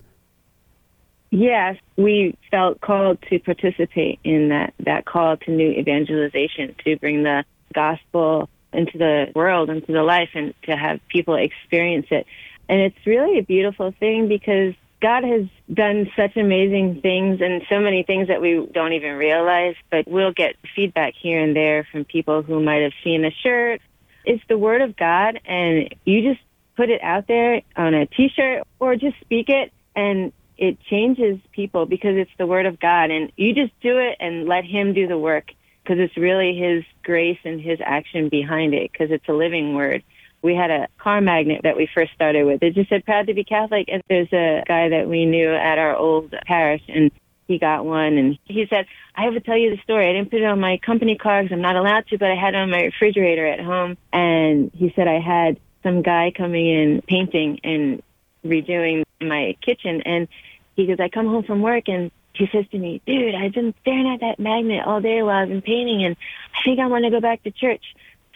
Yes, 1.30 1.76
we 1.98 2.38
felt 2.52 2.80
called 2.80 3.18
to 3.30 3.40
participate 3.40 4.20
in 4.24 4.48
that, 4.48 4.74
that 4.80 5.04
call 5.04 5.36
to 5.36 5.52
new 5.52 5.72
evangelization, 5.72 6.74
to 6.86 6.96
bring 7.00 7.24
the 7.24 7.44
gospel 7.74 8.48
into 8.72 8.98
the 8.98 9.34
world, 9.36 9.70
into 9.70 9.92
the 9.92 10.04
life, 10.04 10.30
and 10.36 10.54
to 10.64 10.78
have 10.78 11.02
people 11.10 11.36
experience 11.36 12.08
it. 12.12 12.26
And 12.70 12.80
it's 12.80 13.06
really 13.06 13.40
a 13.40 13.44
beautiful 13.44 13.94
thing 14.00 14.30
because 14.30 14.74
God 15.02 15.24
has 15.24 15.46
done 15.72 16.10
such 16.16 16.38
amazing 16.38 17.02
things 17.02 17.42
and 17.42 17.62
so 17.70 17.80
many 17.80 18.04
things 18.04 18.30
that 18.30 18.42
we 18.42 18.68
don't 18.74 18.94
even 18.94 19.16
realize, 19.16 19.76
but 19.92 20.08
we'll 20.08 20.32
get 20.32 20.56
feedback 20.76 21.14
here 21.16 21.40
and 21.40 21.56
there 21.56 21.88
from 21.92 22.06
people 22.06 22.42
who 22.42 22.64
might 22.64 22.82
have 22.82 22.94
seen 23.04 23.26
a 23.26 23.32
shirt. 23.32 23.82
It's 24.24 24.44
the 24.48 24.58
Word 24.58 24.82
of 24.82 24.96
God, 24.96 25.40
and 25.46 25.94
you 26.06 26.34
just 26.34 26.44
put 26.76 26.90
it 26.90 27.02
out 27.04 27.28
there 27.28 27.62
on 27.76 27.94
a 27.94 28.06
t 28.06 28.30
shirt 28.30 28.64
or 28.80 28.96
just 28.96 29.20
speak 29.22 29.50
it, 29.50 29.72
and 29.96 30.32
it 30.58 30.80
changes 30.90 31.40
people 31.52 31.86
because 31.86 32.16
it's 32.16 32.32
the 32.38 32.48
Word 32.48 32.66
of 32.66 32.80
God. 32.80 33.12
And 33.12 33.32
you 33.36 33.54
just 33.54 33.78
do 33.82 34.00
it 34.00 34.18
and 34.20 34.48
let 34.48 34.64
Him 34.64 34.94
do 34.94 35.08
the 35.08 35.18
work 35.18 35.52
because 35.84 36.00
it's 36.00 36.18
really 36.18 36.58
His 36.58 36.84
grace 37.04 37.40
and 37.44 37.60
His 37.62 37.80
action 37.84 38.30
behind 38.30 38.74
it 38.74 38.92
because 38.92 39.12
it's 39.12 39.28
a 39.28 39.34
living 39.34 39.76
Word 39.76 40.04
we 40.46 40.56
had 40.56 40.70
a 40.70 40.88
car 41.00 41.20
magnet 41.22 41.62
that 41.64 41.76
we 41.76 41.90
first 41.94 42.14
started 42.14 42.46
with. 42.46 42.62
It 42.62 42.76
just 42.76 42.90
said 42.90 43.04
proud 43.04 43.28
to 43.28 43.34
be 43.34 43.44
Catholic. 43.44 43.90
And 43.92 44.04
there's 44.08 44.32
a 44.32 44.64
guy 44.68 44.90
that 44.90 45.10
we 45.10 45.26
knew 45.26 45.52
at 45.54 45.80
our 45.80 45.96
old 45.96 46.34
parish 46.46 46.84
and 46.88 47.12
he 47.48 47.58
got 47.58 47.86
one 47.86 48.18
and 48.18 48.38
he 48.46 48.66
said, 48.70 48.86
I 49.16 49.24
have 49.24 49.34
to 49.34 49.40
tell 49.40 49.58
you 49.58 49.76
the 49.76 49.82
story. 49.82 50.08
I 50.08 50.14
didn't 50.14 50.32
put 50.32 50.42
it 50.42 50.46
on 50.46 50.60
my 50.60 50.78
company 50.78 51.18
car 51.18 51.42
because 51.42 51.54
I'm 51.54 51.62
not 51.62 51.76
allowed 51.76 52.08
to, 52.08 52.18
but 52.18 52.30
I 52.30 52.36
had 52.36 52.54
it 52.54 52.58
on 52.58 52.70
my 52.70 52.84
refrigerator 52.84 53.46
at 53.46 53.60
home. 53.60 53.98
And 54.14 54.72
he 54.74 54.94
said 54.96 55.08
I 55.08 55.20
had 55.20 55.60
some 55.84 56.04
guy 56.04 56.32
coming 56.36 56.68
in 56.68 57.02
painting 57.02 57.60
and 57.64 58.04
redoing 58.46 59.04
my 59.22 59.58
kitchen. 59.62 60.02
And 60.06 60.28
he 60.76 60.86
goes, 60.86 60.98
I 61.00 61.10
come 61.10 61.26
home 61.26 61.44
from 61.44 61.62
work 61.62 61.88
and 61.88 62.12
he 62.34 62.48
says 62.52 62.66
to 62.72 62.78
me, 62.78 63.02
dude, 63.06 63.34
I've 63.34 63.54
been 63.54 63.74
staring 63.82 64.14
at 64.14 64.20
that 64.20 64.40
magnet 64.40 64.86
all 64.86 65.02
day 65.02 65.24
while 65.24 65.38
I've 65.38 65.50
been 65.50 65.62
painting 65.62 66.04
and 66.04 66.16
I 66.54 66.66
think 66.66 66.80
I 66.80 66.88
want 66.88 67.06
to 67.06 67.12
go 67.12 67.20
back 67.20 67.44
to 67.44 67.52
church. 67.52 67.84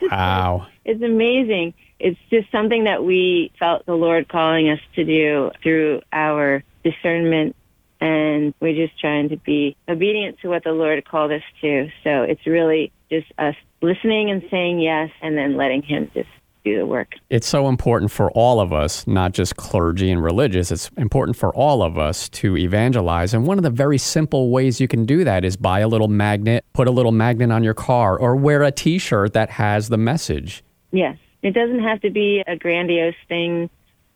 So 0.00 0.06
Wow. 0.10 0.66
it's 0.84 1.02
amazing. 1.02 1.74
It's 1.98 2.18
just 2.30 2.50
something 2.50 2.84
that 2.84 3.04
we 3.04 3.52
felt 3.58 3.84
the 3.86 3.94
Lord 3.94 4.28
calling 4.28 4.68
us 4.70 4.80
to 4.94 5.04
do 5.04 5.50
through 5.62 6.02
our 6.12 6.64
discernment. 6.84 7.56
And 8.00 8.54
we're 8.60 8.74
just 8.74 8.98
trying 8.98 9.28
to 9.28 9.36
be 9.36 9.76
obedient 9.88 10.40
to 10.40 10.48
what 10.48 10.64
the 10.64 10.72
Lord 10.72 11.04
called 11.04 11.30
us 11.30 11.42
to. 11.60 11.88
So 12.02 12.22
it's 12.22 12.46
really 12.46 12.92
just 13.10 13.26
us 13.38 13.54
listening 13.80 14.30
and 14.30 14.42
saying 14.50 14.80
yes 14.80 15.10
and 15.20 15.36
then 15.36 15.56
letting 15.56 15.82
Him 15.82 16.10
just 16.14 16.28
do 16.64 16.78
the 16.78 16.86
work. 16.86 17.14
It's 17.30 17.46
so 17.46 17.68
important 17.68 18.10
for 18.10 18.30
all 18.32 18.60
of 18.60 18.72
us, 18.72 19.06
not 19.06 19.32
just 19.32 19.56
clergy 19.56 20.10
and 20.10 20.22
religious. 20.22 20.70
It's 20.70 20.90
important 20.96 21.36
for 21.36 21.54
all 21.54 21.82
of 21.82 21.98
us 21.98 22.28
to 22.30 22.56
evangelize. 22.56 23.34
And 23.34 23.46
one 23.46 23.58
of 23.58 23.64
the 23.64 23.70
very 23.70 23.98
simple 23.98 24.50
ways 24.50 24.80
you 24.80 24.88
can 24.88 25.04
do 25.04 25.24
that 25.24 25.44
is 25.44 25.56
buy 25.56 25.80
a 25.80 25.88
little 25.88 26.08
magnet, 26.08 26.64
put 26.72 26.88
a 26.88 26.90
little 26.90 27.12
magnet 27.12 27.50
on 27.50 27.64
your 27.64 27.74
car, 27.74 28.18
or 28.18 28.36
wear 28.36 28.62
a 28.62 28.70
t 28.70 28.98
shirt 28.98 29.32
that 29.32 29.50
has 29.50 29.88
the 29.88 29.98
message. 29.98 30.62
Yes. 30.92 31.16
It 31.42 31.54
doesn't 31.54 31.80
have 31.80 32.00
to 32.02 32.10
be 32.10 32.44
a 32.46 32.56
grandiose 32.56 33.16
thing. 33.28 33.68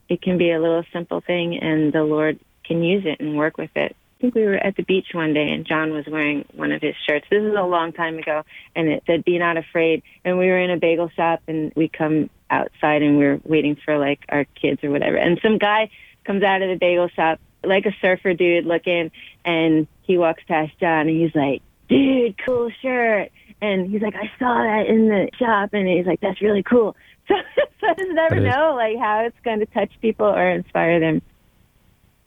It 0.09 0.23
can 0.23 0.39
be 0.39 0.53
a 0.53 0.61
little 0.61 0.85
simple 0.93 1.21
thing, 1.21 1.59
and 1.59 1.93
the 1.93 2.05
Lord 2.05 2.39
can 2.65 2.83
use 2.83 3.05
it 3.05 3.21
and 3.21 3.37
work 3.37 3.59
with 3.59 3.71
it. 3.75 3.97
I 4.17 4.21
think 4.23 4.35
we 4.35 4.45
were 4.45 4.55
at 4.55 4.77
the 4.77 4.83
beach 4.83 5.09
one 5.13 5.35
day, 5.35 5.51
and 5.51 5.67
John 5.67 5.93
was 5.93 6.07
wearing 6.07 6.47
one 6.55 6.73
of 6.73 6.81
his 6.81 6.95
shirts. 7.07 7.27
This 7.31 7.43
is 7.43 7.55
a 7.55 7.63
long 7.63 7.93
time 7.93 8.17
ago, 8.17 8.45
and 8.75 8.89
it 8.89 9.03
said, 9.07 9.25
Be 9.25 9.39
not 9.39 9.59
afraid. 9.59 10.03
And 10.25 10.39
we 10.39 10.47
were 10.47 10.59
in 10.59 10.71
a 10.71 10.79
bagel 10.79 11.11
shop, 11.11 11.43
and 11.47 11.71
we 11.77 11.89
come 11.89 12.31
outside, 12.49 13.03
and 13.03 13.19
we 13.19 13.27
are 13.27 13.41
waiting 13.45 13.77
for 13.85 13.99
like 13.99 14.21
our 14.31 14.47
kids 14.61 14.83
or 14.83 14.91
whatever. 14.91 15.19
And 15.19 15.39
some 15.43 15.59
guy 15.59 15.91
comes 16.25 16.43
out 16.43 16.63
of 16.63 16.71
the 16.71 16.77
bagel 16.77 17.09
shop, 17.09 17.41
like 17.63 17.85
a 17.85 17.95
surfer 18.01 18.33
dude 18.33 18.65
looking, 18.65 19.11
and 19.45 19.87
he 20.03 20.17
walks 20.17 20.43
past 20.49 20.73
John, 20.81 21.09
and 21.09 21.21
he's 21.21 21.35
like, 21.35 21.61
Dude, 21.91 22.37
cool 22.47 22.71
shirt. 22.81 23.31
And 23.61 23.91
he's 23.91 24.01
like, 24.01 24.17
I 24.17 24.31
saw 24.39 24.63
that 24.63 24.87
in 24.87 25.09
the 25.09 25.29
shop, 25.39 25.75
and 25.75 25.87
he's 25.87 26.07
like, 26.07 26.21
That's 26.21 26.41
really 26.41 26.63
cool. 26.63 26.97
So, 27.29 27.35
so 27.81 27.89
I 27.89 27.95
just 27.95 28.13
never 28.13 28.39
know 28.39 28.77
like 28.77 28.97
how 28.99 29.25
it's 29.27 29.37
going 29.45 29.59
to 29.59 29.67
touch 29.67 29.91
people 30.01 30.27
or 30.27 30.49
inspire 30.49 31.01
them. 31.01 31.23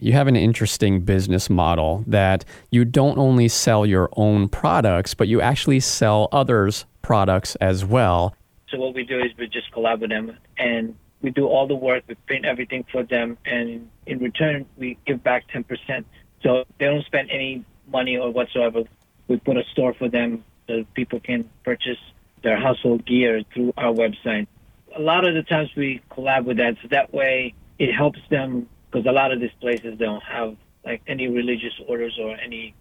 You 0.01 0.13
have 0.13 0.27
an 0.27 0.37
interesting 0.37 1.01
business 1.01 1.49
model 1.49 2.05
that 2.07 2.45
you 2.71 2.85
don't 2.85 3.17
only 3.17 3.49
sell 3.49 3.85
your 3.85 4.09
own 4.15 4.47
products, 4.47 5.13
but 5.13 5.27
you 5.27 5.41
actually 5.41 5.81
sell 5.81 6.29
others' 6.31 6.85
products 7.01 7.55
as 7.55 7.83
well. 7.83 8.33
So 8.69 8.77
what 8.77 8.93
we 8.93 9.03
do 9.03 9.19
is 9.19 9.31
we 9.37 9.47
just 9.47 9.71
collab 9.73 9.99
with 9.99 10.09
them 10.09 10.37
and 10.57 10.95
we 11.21 11.31
do 11.31 11.47
all 11.47 11.67
the 11.67 11.75
work, 11.75 12.03
we 12.07 12.15
print 12.15 12.45
everything 12.45 12.85
for 12.89 13.03
them, 13.03 13.37
and 13.45 13.89
in 14.05 14.19
return 14.19 14.65
we 14.77 14.97
give 15.05 15.21
back 15.21 15.49
10%. 15.49 16.05
So 16.41 16.63
they 16.79 16.85
don't 16.85 17.05
spend 17.05 17.29
any 17.29 17.65
money 17.91 18.15
or 18.15 18.31
whatsoever. 18.31 18.83
We 19.27 19.35
put 19.35 19.57
a 19.57 19.63
store 19.73 19.93
for 19.93 20.07
them 20.07 20.45
so 20.67 20.85
people 20.93 21.19
can 21.19 21.49
purchase 21.65 21.97
their 22.41 22.57
household 22.57 23.05
gear 23.05 23.41
through 23.53 23.73
our 23.75 23.93
website. 23.93 24.47
A 24.95 25.01
lot 25.01 25.27
of 25.27 25.33
the 25.35 25.43
times 25.43 25.71
we 25.75 26.01
collab 26.09 26.45
with 26.45 26.55
that, 26.57 26.77
so 26.81 26.87
that 26.89 27.13
way 27.13 27.53
it 27.79 27.93
helps 27.93 28.19
them 28.29 28.69
because 28.91 29.05
a 29.05 29.11
lot 29.11 29.31
of 29.31 29.39
these 29.39 29.51
places 29.61 29.97
don't 29.97 30.23
have 30.23 30.55
like 30.85 31.01
any 31.07 31.27
religious 31.27 31.73
orders 31.87 32.17
or 32.19 32.35
any 32.35 32.73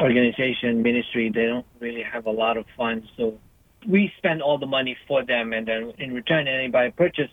organization 0.00 0.82
ministry. 0.82 1.30
They 1.34 1.46
don't 1.46 1.66
really 1.80 2.02
have 2.02 2.26
a 2.26 2.30
lot 2.30 2.56
of 2.56 2.66
funds, 2.76 3.06
so 3.16 3.38
we 3.86 4.12
spend 4.18 4.42
all 4.42 4.58
the 4.58 4.66
money 4.66 4.96
for 5.06 5.24
them, 5.24 5.52
and 5.52 5.66
then 5.66 5.92
in 5.98 6.14
return, 6.14 6.48
anybody 6.48 6.90
purchase, 6.90 7.30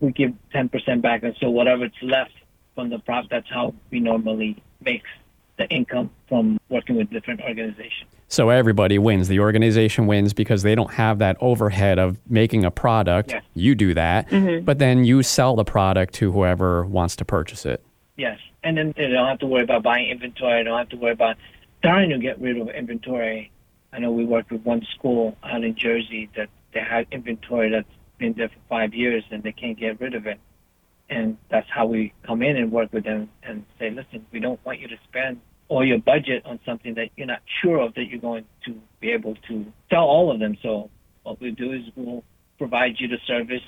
we 0.00 0.12
give 0.12 0.32
10% 0.54 1.02
back. 1.02 1.22
And 1.22 1.34
so 1.40 1.50
whatever's 1.50 1.92
left 2.02 2.32
from 2.74 2.90
the 2.90 2.98
profit, 2.98 3.30
that's 3.30 3.48
how 3.48 3.74
we 3.90 4.00
normally 4.00 4.62
make 4.80 5.02
the 5.56 5.68
income 5.68 6.10
from 6.28 6.58
working 6.68 6.96
with 6.96 7.10
different 7.10 7.40
organizations. 7.40 8.10
So 8.28 8.50
everybody 8.50 8.98
wins. 8.98 9.28
The 9.28 9.40
organization 9.40 10.06
wins 10.06 10.32
because 10.32 10.62
they 10.62 10.74
don't 10.74 10.92
have 10.92 11.18
that 11.18 11.36
overhead 11.40 11.98
of 11.98 12.18
making 12.28 12.64
a 12.64 12.70
product. 12.70 13.30
Yes. 13.30 13.44
You 13.54 13.74
do 13.74 13.94
that, 13.94 14.28
mm-hmm. 14.28 14.64
but 14.64 14.78
then 14.78 15.04
you 15.04 15.22
sell 15.22 15.54
the 15.54 15.64
product 15.64 16.14
to 16.14 16.32
whoever 16.32 16.84
wants 16.84 17.16
to 17.16 17.24
purchase 17.24 17.64
it. 17.64 17.84
Yes, 18.16 18.38
and 18.62 18.76
then 18.76 18.94
they 18.96 19.08
don't 19.08 19.26
have 19.26 19.38
to 19.40 19.46
worry 19.46 19.62
about 19.62 19.82
buying 19.82 20.10
inventory. 20.10 20.60
They 20.60 20.64
don't 20.64 20.78
have 20.78 20.88
to 20.90 20.96
worry 20.96 21.12
about 21.12 21.36
trying 21.82 22.10
to 22.10 22.18
get 22.18 22.40
rid 22.40 22.58
of 22.58 22.68
inventory. 22.68 23.50
I 23.92 23.98
know 23.98 24.10
we 24.10 24.24
worked 24.24 24.50
with 24.50 24.62
one 24.62 24.84
school 24.96 25.36
out 25.42 25.62
in 25.62 25.74
Jersey 25.76 26.28
that 26.36 26.48
they 26.72 26.80
had 26.80 27.06
inventory 27.12 27.70
that's 27.70 27.88
been 28.18 28.32
there 28.32 28.48
for 28.48 28.58
five 28.68 28.94
years 28.94 29.24
and 29.30 29.42
they 29.42 29.52
can't 29.52 29.78
get 29.78 30.00
rid 30.00 30.14
of 30.14 30.26
it. 30.26 30.40
And 31.14 31.38
that's 31.48 31.68
how 31.70 31.86
we 31.86 32.12
come 32.26 32.42
in 32.42 32.56
and 32.56 32.72
work 32.72 32.92
with 32.92 33.04
them 33.04 33.30
and 33.44 33.64
say, 33.78 33.88
listen, 33.88 34.26
we 34.32 34.40
don't 34.40 34.58
want 34.66 34.80
you 34.80 34.88
to 34.88 34.96
spend 35.08 35.40
all 35.68 35.86
your 35.86 35.98
budget 35.98 36.44
on 36.44 36.58
something 36.66 36.94
that 36.94 37.10
you're 37.16 37.28
not 37.28 37.40
sure 37.62 37.78
of 37.78 37.94
that 37.94 38.06
you're 38.06 38.20
going 38.20 38.44
to 38.66 38.74
be 39.00 39.12
able 39.12 39.36
to 39.48 39.64
sell 39.90 40.02
all 40.02 40.32
of 40.32 40.40
them. 40.40 40.56
So 40.60 40.90
what 41.22 41.40
we 41.40 41.52
do 41.52 41.72
is 41.72 41.82
we'll 41.94 42.24
provide 42.58 42.96
you 42.98 43.06
the 43.06 43.18
service 43.28 43.62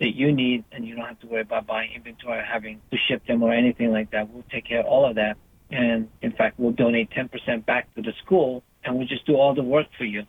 that 0.00 0.14
you 0.14 0.32
need 0.32 0.64
and 0.72 0.86
you 0.86 0.96
don't 0.96 1.04
have 1.04 1.20
to 1.20 1.26
worry 1.26 1.42
about 1.42 1.66
buying 1.66 1.92
inventory 1.94 2.38
or 2.38 2.42
having 2.42 2.80
to 2.90 2.96
ship 3.08 3.26
them 3.26 3.42
or 3.42 3.52
anything 3.52 3.92
like 3.92 4.10
that. 4.12 4.30
We'll 4.30 4.44
take 4.50 4.64
care 4.64 4.80
of 4.80 4.86
all 4.86 5.08
of 5.08 5.16
that. 5.16 5.36
And 5.70 6.08
in 6.22 6.32
fact, 6.32 6.58
we'll 6.58 6.72
donate 6.72 7.10
10% 7.10 7.66
back 7.66 7.94
to 7.96 8.00
the 8.00 8.12
school 8.24 8.62
and 8.84 8.96
we'll 8.96 9.06
just 9.06 9.26
do 9.26 9.36
all 9.36 9.54
the 9.54 9.62
work 9.62 9.88
for 9.98 10.04
you. 10.04 10.24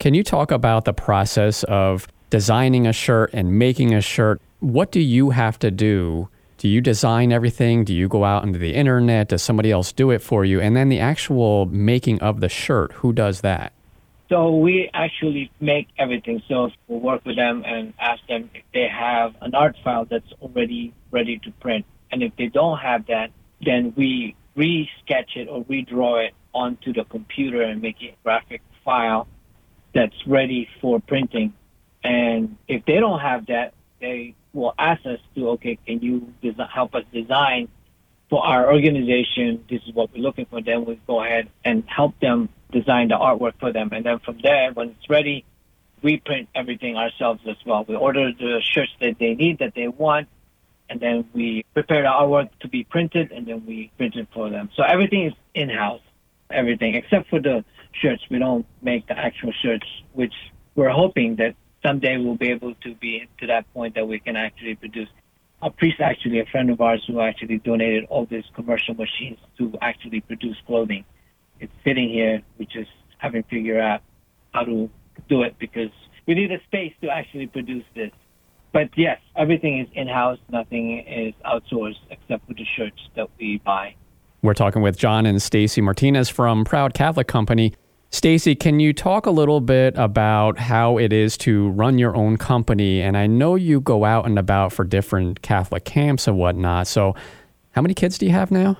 Can 0.00 0.14
you 0.14 0.24
talk 0.24 0.50
about 0.50 0.84
the 0.84 0.92
process 0.92 1.62
of 1.64 2.08
designing 2.30 2.88
a 2.88 2.92
shirt 2.92 3.30
and 3.32 3.56
making 3.56 3.94
a 3.94 4.00
shirt? 4.00 4.40
What 4.60 4.90
do 4.90 5.00
you 5.00 5.30
have 5.30 5.58
to 5.60 5.70
do? 5.70 6.28
Do 6.56 6.68
you 6.68 6.80
design 6.80 7.30
everything? 7.30 7.84
Do 7.84 7.94
you 7.94 8.08
go 8.08 8.24
out 8.24 8.42
into 8.42 8.58
the 8.58 8.74
internet? 8.74 9.28
Does 9.28 9.42
somebody 9.42 9.70
else 9.70 9.92
do 9.92 10.10
it 10.10 10.20
for 10.20 10.44
you? 10.44 10.60
And 10.60 10.76
then 10.76 10.88
the 10.88 10.98
actual 10.98 11.66
making 11.66 12.20
of 12.20 12.40
the 12.40 12.48
shirt, 12.48 12.92
who 12.94 13.12
does 13.12 13.42
that? 13.42 13.72
So 14.28 14.56
we 14.56 14.90
actually 14.92 15.50
make 15.60 15.88
everything. 15.96 16.42
So 16.48 16.70
we'll 16.88 17.00
work 17.00 17.24
with 17.24 17.36
them 17.36 17.62
and 17.64 17.94
ask 18.00 18.26
them 18.26 18.50
if 18.52 18.64
they 18.74 18.88
have 18.88 19.36
an 19.40 19.54
art 19.54 19.76
file 19.84 20.04
that's 20.04 20.30
already 20.42 20.92
ready 21.12 21.38
to 21.44 21.52
print. 21.52 21.86
And 22.10 22.22
if 22.22 22.34
they 22.36 22.48
don't 22.48 22.78
have 22.78 23.06
that, 23.06 23.30
then 23.64 23.94
we 23.96 24.34
re-sketch 24.56 25.36
it 25.36 25.48
or 25.48 25.64
redraw 25.64 26.26
it 26.26 26.34
onto 26.52 26.92
the 26.92 27.04
computer 27.04 27.62
and 27.62 27.80
make 27.80 28.02
it 28.02 28.14
a 28.20 28.22
graphic 28.24 28.62
file 28.84 29.28
that's 29.94 30.26
ready 30.26 30.68
for 30.80 30.98
printing. 30.98 31.54
And 32.02 32.56
if 32.66 32.84
they 32.84 32.94
don't 32.94 33.20
have 33.20 33.46
that, 33.46 33.74
they 34.00 34.34
will 34.58 34.74
ask 34.78 35.04
us 35.06 35.20
to, 35.34 35.50
okay, 35.50 35.78
can 35.86 36.00
you 36.00 36.32
help 36.72 36.94
us 36.94 37.04
design 37.12 37.68
for 38.30 38.44
our 38.44 38.72
organization? 38.72 39.64
This 39.70 39.80
is 39.86 39.94
what 39.94 40.12
we're 40.12 40.22
looking 40.22 40.46
for. 40.46 40.60
Then 40.60 40.84
we 40.84 41.00
go 41.06 41.24
ahead 41.24 41.48
and 41.64 41.84
help 41.86 42.18
them 42.20 42.48
design 42.70 43.08
the 43.08 43.14
artwork 43.14 43.54
for 43.58 43.72
them. 43.72 43.90
And 43.92 44.04
then 44.04 44.18
from 44.18 44.38
there, 44.42 44.72
when 44.72 44.90
it's 44.90 45.08
ready, 45.08 45.44
we 46.02 46.18
print 46.18 46.48
everything 46.54 46.96
ourselves 46.96 47.40
as 47.48 47.56
well. 47.66 47.84
We 47.88 47.96
order 47.96 48.30
the 48.32 48.60
shirts 48.62 48.92
that 49.00 49.16
they 49.18 49.34
need, 49.34 49.58
that 49.60 49.74
they 49.74 49.88
want, 49.88 50.28
and 50.90 51.00
then 51.00 51.28
we 51.34 51.64
prepare 51.74 52.02
the 52.02 52.08
artwork 52.08 52.50
to 52.60 52.68
be 52.68 52.84
printed, 52.84 53.32
and 53.32 53.46
then 53.46 53.64
we 53.66 53.90
print 53.96 54.16
it 54.16 54.28
for 54.32 54.48
them. 54.48 54.70
So 54.76 54.82
everything 54.82 55.26
is 55.26 55.32
in-house, 55.54 56.00
everything 56.50 56.94
except 56.94 57.28
for 57.28 57.40
the 57.40 57.64
shirts. 57.92 58.22
We 58.30 58.38
don't 58.38 58.66
make 58.80 59.06
the 59.08 59.18
actual 59.18 59.52
shirts, 59.62 59.86
which 60.12 60.34
we're 60.74 60.90
hoping 60.90 61.36
that 61.36 61.56
someday 61.82 62.16
we'll 62.16 62.36
be 62.36 62.50
able 62.50 62.74
to 62.74 62.94
be 62.94 63.28
to 63.40 63.46
that 63.46 63.72
point 63.72 63.94
that 63.94 64.06
we 64.06 64.18
can 64.20 64.36
actually 64.36 64.74
produce. 64.74 65.08
A 65.60 65.70
priest, 65.70 66.00
actually, 66.00 66.38
a 66.38 66.46
friend 66.46 66.70
of 66.70 66.80
ours, 66.80 67.02
who 67.08 67.20
actually 67.20 67.58
donated 67.58 68.04
all 68.08 68.26
these 68.26 68.44
commercial 68.54 68.94
machines 68.94 69.38
to 69.58 69.76
actually 69.80 70.20
produce 70.20 70.56
clothing. 70.66 71.04
It's 71.58 71.72
sitting 71.84 72.10
here. 72.10 72.42
We 72.58 72.66
just 72.66 72.90
haven't 73.18 73.48
figured 73.50 73.80
out 73.80 74.02
how 74.52 74.64
to 74.64 74.88
do 75.28 75.42
it 75.42 75.58
because 75.58 75.90
we 76.26 76.34
need 76.34 76.52
a 76.52 76.62
space 76.64 76.92
to 77.02 77.10
actually 77.10 77.48
produce 77.48 77.84
this. 77.96 78.12
But 78.72 78.90
yes, 78.96 79.18
everything 79.34 79.80
is 79.80 79.88
in-house. 79.94 80.38
Nothing 80.50 81.00
is 81.00 81.34
outsourced 81.44 82.02
except 82.10 82.46
for 82.46 82.54
the 82.54 82.66
shirts 82.76 83.00
that 83.16 83.28
we 83.40 83.60
buy. 83.64 83.94
We're 84.42 84.54
talking 84.54 84.82
with 84.82 84.96
John 84.96 85.26
and 85.26 85.38
Stacie 85.38 85.82
Martinez 85.82 86.28
from 86.28 86.64
Proud 86.64 86.94
Catholic 86.94 87.26
Company. 87.26 87.74
Stacie, 88.10 88.58
can 88.58 88.80
you 88.80 88.92
talk 88.94 89.26
a 89.26 89.30
little 89.30 89.60
bit 89.60 89.94
about 89.96 90.58
how 90.58 90.96
it 90.96 91.12
is 91.12 91.36
to 91.38 91.68
run 91.70 91.98
your 91.98 92.16
own 92.16 92.38
company? 92.38 93.02
And 93.02 93.16
I 93.16 93.26
know 93.26 93.54
you 93.54 93.80
go 93.80 94.04
out 94.04 94.24
and 94.24 94.38
about 94.38 94.72
for 94.72 94.84
different 94.84 95.42
Catholic 95.42 95.84
camps 95.84 96.26
and 96.26 96.38
whatnot. 96.38 96.86
So, 96.86 97.14
how 97.72 97.82
many 97.82 97.94
kids 97.94 98.16
do 98.16 98.26
you 98.26 98.32
have 98.32 98.50
now? 98.50 98.78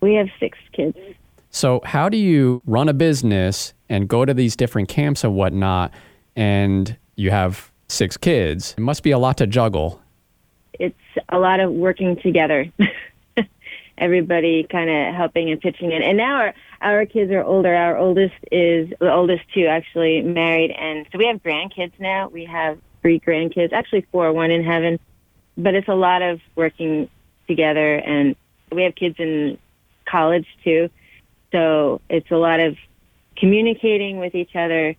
We 0.00 0.14
have 0.14 0.28
six 0.38 0.56
kids. 0.72 0.96
So, 1.50 1.80
how 1.84 2.08
do 2.08 2.16
you 2.16 2.62
run 2.66 2.88
a 2.88 2.94
business 2.94 3.74
and 3.88 4.08
go 4.08 4.24
to 4.24 4.32
these 4.32 4.54
different 4.54 4.88
camps 4.88 5.24
and 5.24 5.34
whatnot? 5.34 5.92
And 6.36 6.96
you 7.16 7.30
have 7.30 7.72
six 7.88 8.16
kids. 8.16 8.74
It 8.78 8.82
must 8.82 9.02
be 9.02 9.10
a 9.10 9.18
lot 9.18 9.38
to 9.38 9.46
juggle. 9.46 10.00
It's 10.74 10.94
a 11.30 11.38
lot 11.38 11.58
of 11.58 11.72
working 11.72 12.16
together. 12.22 12.70
Everybody 13.98 14.64
kind 14.70 14.88
of 14.88 15.14
helping 15.16 15.50
and 15.50 15.60
pitching 15.60 15.90
in. 15.90 16.02
And 16.02 16.16
now 16.16 16.36
our, 16.36 16.54
our 16.80 17.06
kids 17.06 17.30
are 17.32 17.42
older. 17.42 17.74
Our 17.74 17.96
oldest 17.96 18.34
is 18.52 18.90
the 19.00 19.12
oldest 19.12 19.42
two 19.52 19.66
actually 19.66 20.22
married. 20.22 20.70
And 20.70 21.06
so 21.10 21.18
we 21.18 21.26
have 21.26 21.42
grandkids 21.42 21.92
now. 21.98 22.28
We 22.28 22.44
have 22.44 22.78
three 23.02 23.20
grandkids, 23.20 23.72
actually 23.72 24.06
four, 24.12 24.32
one 24.32 24.50
in 24.50 24.64
heaven. 24.64 24.98
But 25.56 25.74
it's 25.74 25.88
a 25.88 25.94
lot 25.94 26.22
of 26.22 26.40
working 26.54 27.08
together. 27.48 27.96
And 27.96 28.36
we 28.70 28.84
have 28.84 28.94
kids 28.94 29.16
in 29.18 29.58
college 30.08 30.46
too. 30.62 30.88
So 31.52 32.00
it's 32.08 32.30
a 32.30 32.36
lot 32.36 32.60
of 32.60 32.76
communicating 33.36 34.18
with 34.18 34.34
each 34.34 34.54
other 34.54 34.94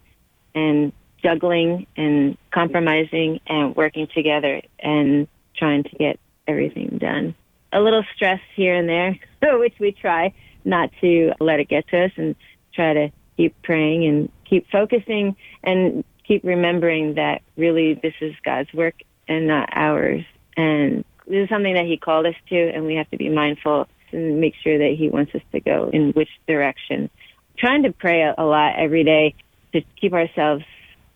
and 0.55 0.91
juggling 1.21 1.85
and 1.95 2.37
compromising 2.51 3.39
and 3.47 3.75
working 3.75 4.07
together 4.13 4.61
and 4.79 5.27
trying 5.55 5.83
to 5.83 5.89
get 5.89 6.19
everything 6.47 6.97
done. 6.99 7.35
A 7.71 7.79
little 7.79 8.03
stress 8.15 8.39
here 8.55 8.75
and 8.75 8.89
there, 8.89 9.19
which 9.59 9.75
we 9.79 9.91
try 9.91 10.33
not 10.69 10.91
to 11.01 11.33
let 11.39 11.59
it 11.59 11.67
get 11.67 11.87
to 11.89 12.05
us 12.05 12.11
and 12.15 12.35
try 12.73 12.93
to 12.93 13.11
keep 13.35 13.61
praying 13.63 14.05
and 14.05 14.31
keep 14.49 14.69
focusing 14.71 15.35
and 15.63 16.03
keep 16.27 16.43
remembering 16.43 17.15
that 17.15 17.41
really 17.57 17.95
this 17.95 18.13
is 18.21 18.33
God's 18.45 18.71
work 18.73 18.95
and 19.27 19.47
not 19.47 19.69
ours. 19.73 20.23
And 20.55 21.03
this 21.27 21.43
is 21.43 21.49
something 21.49 21.73
that 21.73 21.85
He 21.85 21.97
called 21.97 22.25
us 22.25 22.35
to, 22.49 22.55
and 22.55 22.85
we 22.85 22.95
have 22.95 23.09
to 23.11 23.17
be 23.17 23.29
mindful 23.29 23.87
and 24.11 24.39
make 24.39 24.55
sure 24.63 24.77
that 24.77 24.95
He 24.97 25.09
wants 25.09 25.33
us 25.35 25.41
to 25.51 25.59
go 25.59 25.89
in 25.91 26.11
which 26.11 26.29
direction. 26.47 27.09
Trying 27.57 27.83
to 27.83 27.91
pray 27.91 28.23
a 28.23 28.43
lot 28.43 28.75
every 28.77 29.03
day 29.03 29.35
to 29.73 29.81
keep 29.99 30.13
ourselves 30.13 30.63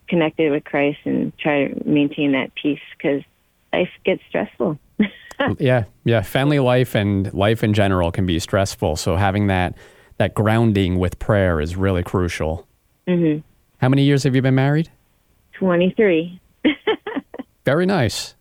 connected 0.07 0.51
with 0.51 0.63
Christ 0.63 0.99
and 1.05 1.35
try 1.37 1.67
to 1.67 1.87
maintain 1.87 2.33
that 2.33 2.53
peace 2.55 2.81
because 2.97 3.23
life 3.71 3.89
gets 4.05 4.21
stressful. 4.29 4.77
yeah, 5.59 5.85
yeah. 6.03 6.21
Family 6.21 6.59
life 6.59 6.95
and 6.95 7.33
life 7.33 7.63
in 7.63 7.73
general 7.73 8.11
can 8.11 8.25
be 8.25 8.39
stressful. 8.39 8.95
So 8.95 9.15
having 9.15 9.47
that 9.47 9.75
that 10.17 10.33
grounding 10.33 10.99
with 10.99 11.19
prayer 11.19 11.59
is 11.59 11.75
really 11.75 12.03
crucial. 12.03 12.67
Mm-hmm. 13.07 13.41
How 13.77 13.89
many 13.89 14.03
years 14.03 14.23
have 14.23 14.35
you 14.35 14.41
been 14.41 14.55
married? 14.55 14.89
Twenty 15.53 15.93
three. 15.95 16.39
Very 17.65 17.85
nice. 17.85 18.35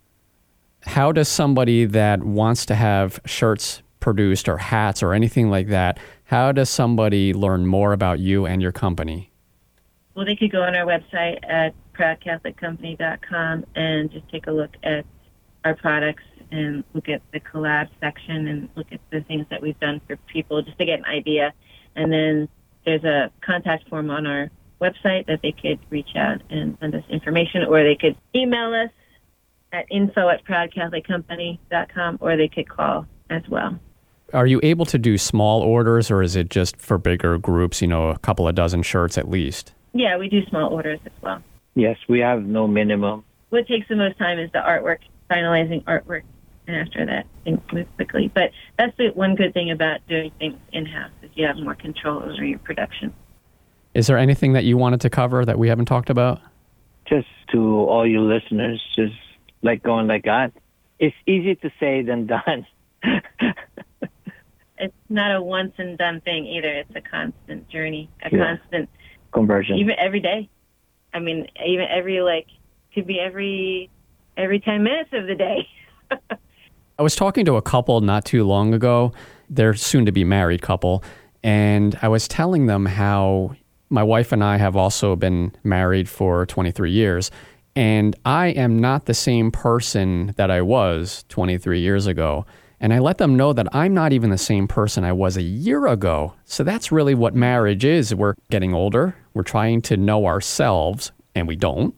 How 0.83 1.13
does 1.13 1.29
somebody 1.29 1.85
that 1.85 2.23
wants 2.25 2.67
to 2.67 2.75
have 2.75 3.21
shirts 3.25 3.83
produced 4.03 4.49
or 4.49 4.59
hats 4.59 5.03
or 5.03 5.15
anything 5.15 5.49
like 5.49 5.69
that, 5.69 5.99
how 6.25 6.53
does 6.53 6.69
somebody 6.69 7.33
learn 7.33 7.67
more 7.67 7.95
about 7.95 8.19
you 8.19 8.45
and 8.45 8.61
your 8.61 8.73
company? 8.73 9.31
Well, 10.15 10.27
they 10.27 10.37
could 10.37 10.53
go 10.53 10.61
on 10.61 10.77
our 10.77 10.85
website 10.85 11.39
at 11.49 11.75
proudcatholiccompany.com 11.95 13.65
and 13.75 14.11
just 14.11 14.29
take 14.29 14.47
a 14.47 14.51
look 14.51 14.73
at 14.83 15.07
our 15.65 15.75
products 15.75 16.25
and 16.53 16.85
look 16.95 17.09
at 17.09 17.23
the 17.33 17.41
collab 17.41 17.89
section 18.01 18.47
and 18.47 18.69
look 18.77 18.93
at 18.93 19.01
the 19.11 19.23
things 19.23 19.47
that 19.51 19.63
we've 19.63 19.79
done 19.81 20.01
for 20.07 20.17
people 20.33 20.63
just 20.63 20.79
to 20.79 20.85
get 20.85 20.99
an 20.99 21.05
idea. 21.07 21.53
And 21.97 22.13
then 22.13 22.49
there's 22.85 23.05
a 23.05 23.31
contact 23.45 23.89
form 23.89 24.11
on 24.11 24.27
our 24.27 24.51
website 24.81 25.27
that 25.27 25.41
they 25.43 25.53
could 25.53 25.79
reach 25.91 26.17
out 26.17 26.43
and 26.51 26.77
send 26.81 26.95
us 26.95 27.05
information, 27.09 27.65
or 27.65 27.83
they 27.83 27.97
could 27.97 28.17
email 28.35 28.75
us 28.75 28.91
at 29.73 29.87
info 29.91 30.29
at 30.29 30.45
proudcatholiccompany.com, 30.45 32.19
or 32.21 32.37
they 32.37 32.49
could 32.49 32.69
call 32.69 33.07
as 33.31 33.43
well. 33.49 33.79
Are 34.35 34.47
you 34.47 34.61
able 34.63 34.85
to 34.87 34.99
do 34.99 35.19
small 35.19 35.63
orders, 35.63 36.11
or 36.11 36.23
is 36.23 36.37
it 36.37 36.51
just 36.51 36.77
for 36.77 36.99
bigger 36.99 37.39
groups, 37.39 37.81
you 37.81 37.89
know, 37.89 38.09
a 38.09 38.19
couple 38.19 38.49
of 38.49 38.55
dozen 38.55 38.83
shirts 38.83 39.17
at 39.17 39.29
least? 39.29 39.73
Yeah, 39.93 40.17
we 40.19 40.29
do 40.29 40.45
small 40.47 40.73
orders 40.73 41.01
as 41.05 41.13
well. 41.23 41.43
Yes, 41.75 41.97
we 42.09 42.21
have 42.21 42.43
no 42.45 42.67
minimum. 42.67 43.25
What 43.51 43.67
takes 43.67 43.89
the 43.89 43.97
most 43.97 44.19
time 44.19 44.39
is 44.39 44.51
the 44.53 44.59
artwork, 44.59 44.99
finalizing 45.31 45.85
artwork, 45.85 46.23
and 46.67 46.77
after 46.77 47.05
that, 47.07 47.27
things 47.45 47.61
move 47.73 47.87
quickly. 47.97 48.31
But 48.33 48.51
that's 48.79 48.97
the 48.97 49.09
one 49.15 49.35
good 49.35 49.53
thing 49.55 49.71
about 49.71 50.01
doing 50.09 50.31
things 50.39 50.59
in 50.73 50.87
house 50.87 51.11
is 51.23 51.31
you 51.35 51.47
have 51.47 51.57
more 51.57 51.75
control 51.75 52.23
over 52.23 52.45
your 52.45 52.59
production. 52.61 53.13
Is 53.95 54.07
there 54.07 54.17
anything 54.19 54.53
that 54.55 54.65
you 54.65 54.77
wanted 54.77 55.01
to 55.03 55.11
cover 55.11 55.45
that 55.45 55.59
we 55.59 55.69
haven't 55.69 55.87
talked 55.87 56.09
about? 56.11 56.41
Just 57.07 57.29
to 57.53 57.59
all 57.61 58.07
you 58.07 58.21
listeners, 58.23 58.83
just 58.97 59.15
let 59.63 59.83
go 59.83 59.99
and 59.99 60.09
let 60.09 60.23
God. 60.23 60.53
It's 60.99 61.17
easy 61.27 61.57
to 61.57 61.71
say 61.81 62.03
than 62.03 62.27
done. 62.27 62.67
it's 64.79 64.95
not 65.09 65.35
a 65.35 65.43
once 65.43 65.73
and 65.79 65.99
done 65.99 66.21
thing 66.21 66.47
either. 66.47 66.69
It's 66.69 66.95
a 66.95 67.01
constant 67.01 67.69
journey, 67.69 68.09
a 68.23 68.31
Yeah. 68.35 68.57
constant 68.57 68.89
Conversion. 69.33 69.77
even 69.79 69.95
every 69.99 70.21
day. 70.21 70.49
I 71.13 71.19
mean, 71.19 71.47
even 71.65 71.87
every 71.91 72.21
like 72.21 72.47
could 72.95 73.07
be 73.07 73.19
every 73.21 73.91
every 74.37 74.61
ten 74.61 74.83
minutes 74.83 75.11
of 75.13 75.27
the 75.27 75.35
day. 75.35 75.69
I 77.03 77.05
was 77.05 77.17
talking 77.17 77.45
to 77.47 77.57
a 77.57 77.63
couple 77.63 78.01
not 78.01 78.25
too 78.25 78.45
long 78.45 78.73
ago. 78.73 79.13
They're 79.51 79.75
soon 79.75 80.07
to 80.07 80.13
be 80.13 80.23
married 80.23 80.63
couple. 80.63 81.03
And 81.43 81.99
I 82.01 82.07
was 82.07 82.29
telling 82.29 82.67
them 82.67 82.87
how 82.87 83.57
my 83.91 84.05
wife 84.05 84.31
and 84.31 84.45
I 84.45 84.57
have 84.59 84.77
also 84.77 85.17
been 85.17 85.51
married 85.65 86.09
for 86.09 86.47
23 86.47 86.93
years. 86.93 87.33
And 87.75 88.15
I 88.25 88.51
am 88.51 88.79
not 88.79 89.07
the 89.07 89.15
same 89.15 89.51
person 89.51 90.33
that 90.37 90.49
I 90.49 90.63
was 90.63 91.25
23 91.29 91.81
years 91.81 92.07
ago. 92.07 92.47
And 92.79 92.95
I 92.95 93.01
let 93.01 93.19
them 93.19 93.37
know 93.37 93.53
that 93.53 93.75
I'm 93.75 93.95
not 93.95 94.13
even 94.13 94.31
the 94.31 94.39
same 94.39 94.69
person 94.69 95.03
I 95.03 95.13
was 95.13 95.37
a 95.37 95.43
year 95.43 95.89
ago. 95.89 96.35
So 96.45 96.63
that's 96.63 96.93
really 96.93 97.17
what 97.17 97.35
marriage 97.35 97.85
is. 97.85 98.15
We're 98.15 98.35
getting 98.49 98.75
older, 98.75 99.17
we're 99.35 99.43
trying 99.43 99.83
to 99.83 99.97
know 99.97 100.25
ourselves, 100.27 101.11
and 101.35 101.49
we 101.49 101.57
don't. 101.57 101.97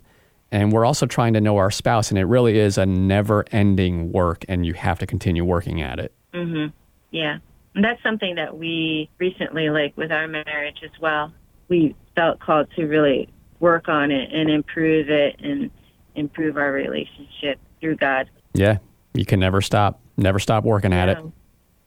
And 0.55 0.71
we're 0.71 0.85
also 0.85 1.05
trying 1.05 1.33
to 1.33 1.41
know 1.41 1.57
our 1.57 1.73
spouse, 1.73 2.11
and 2.11 2.19
it 2.19 2.27
really 2.27 2.61
is 2.61 2.79
a 2.79 2.87
never 2.87 3.45
ending 3.51 4.13
work, 4.13 4.45
and 4.49 4.65
you 4.65 4.73
have 4.75 5.01
to 5.01 5.07
continue 5.07 5.45
working 5.45 5.83
at 5.83 5.99
it. 5.99 6.15
mhm. 6.33 6.73
Yeah. 7.11 7.39
And 7.75 7.85
that's 7.85 8.01
something 8.05 8.37
that 8.37 8.57
we 8.57 9.11
recently 9.19 9.69
like 9.69 9.97
with 9.97 10.13
our 10.13 10.29
marriage 10.29 10.79
as 10.85 10.93
well. 11.01 11.33
We 11.69 11.97
felt 12.15 12.39
called 12.39 12.69
to 12.77 12.87
really 12.87 13.29
work 13.59 13.89
on 13.89 14.13
it 14.13 14.33
and 14.33 14.49
improve 14.49 15.11
it 15.11 15.35
and 15.41 15.73
improve 16.15 16.57
our 16.57 16.71
relationship 16.71 17.59
through 17.81 17.97
God. 17.97 18.31
Yeah, 18.53 18.79
you 19.13 19.25
can 19.25 19.41
never 19.41 19.61
stop, 19.61 20.01
never 20.17 20.39
stop 20.39 20.63
working 20.63 20.93
at 20.93 21.09
it. 21.09 21.19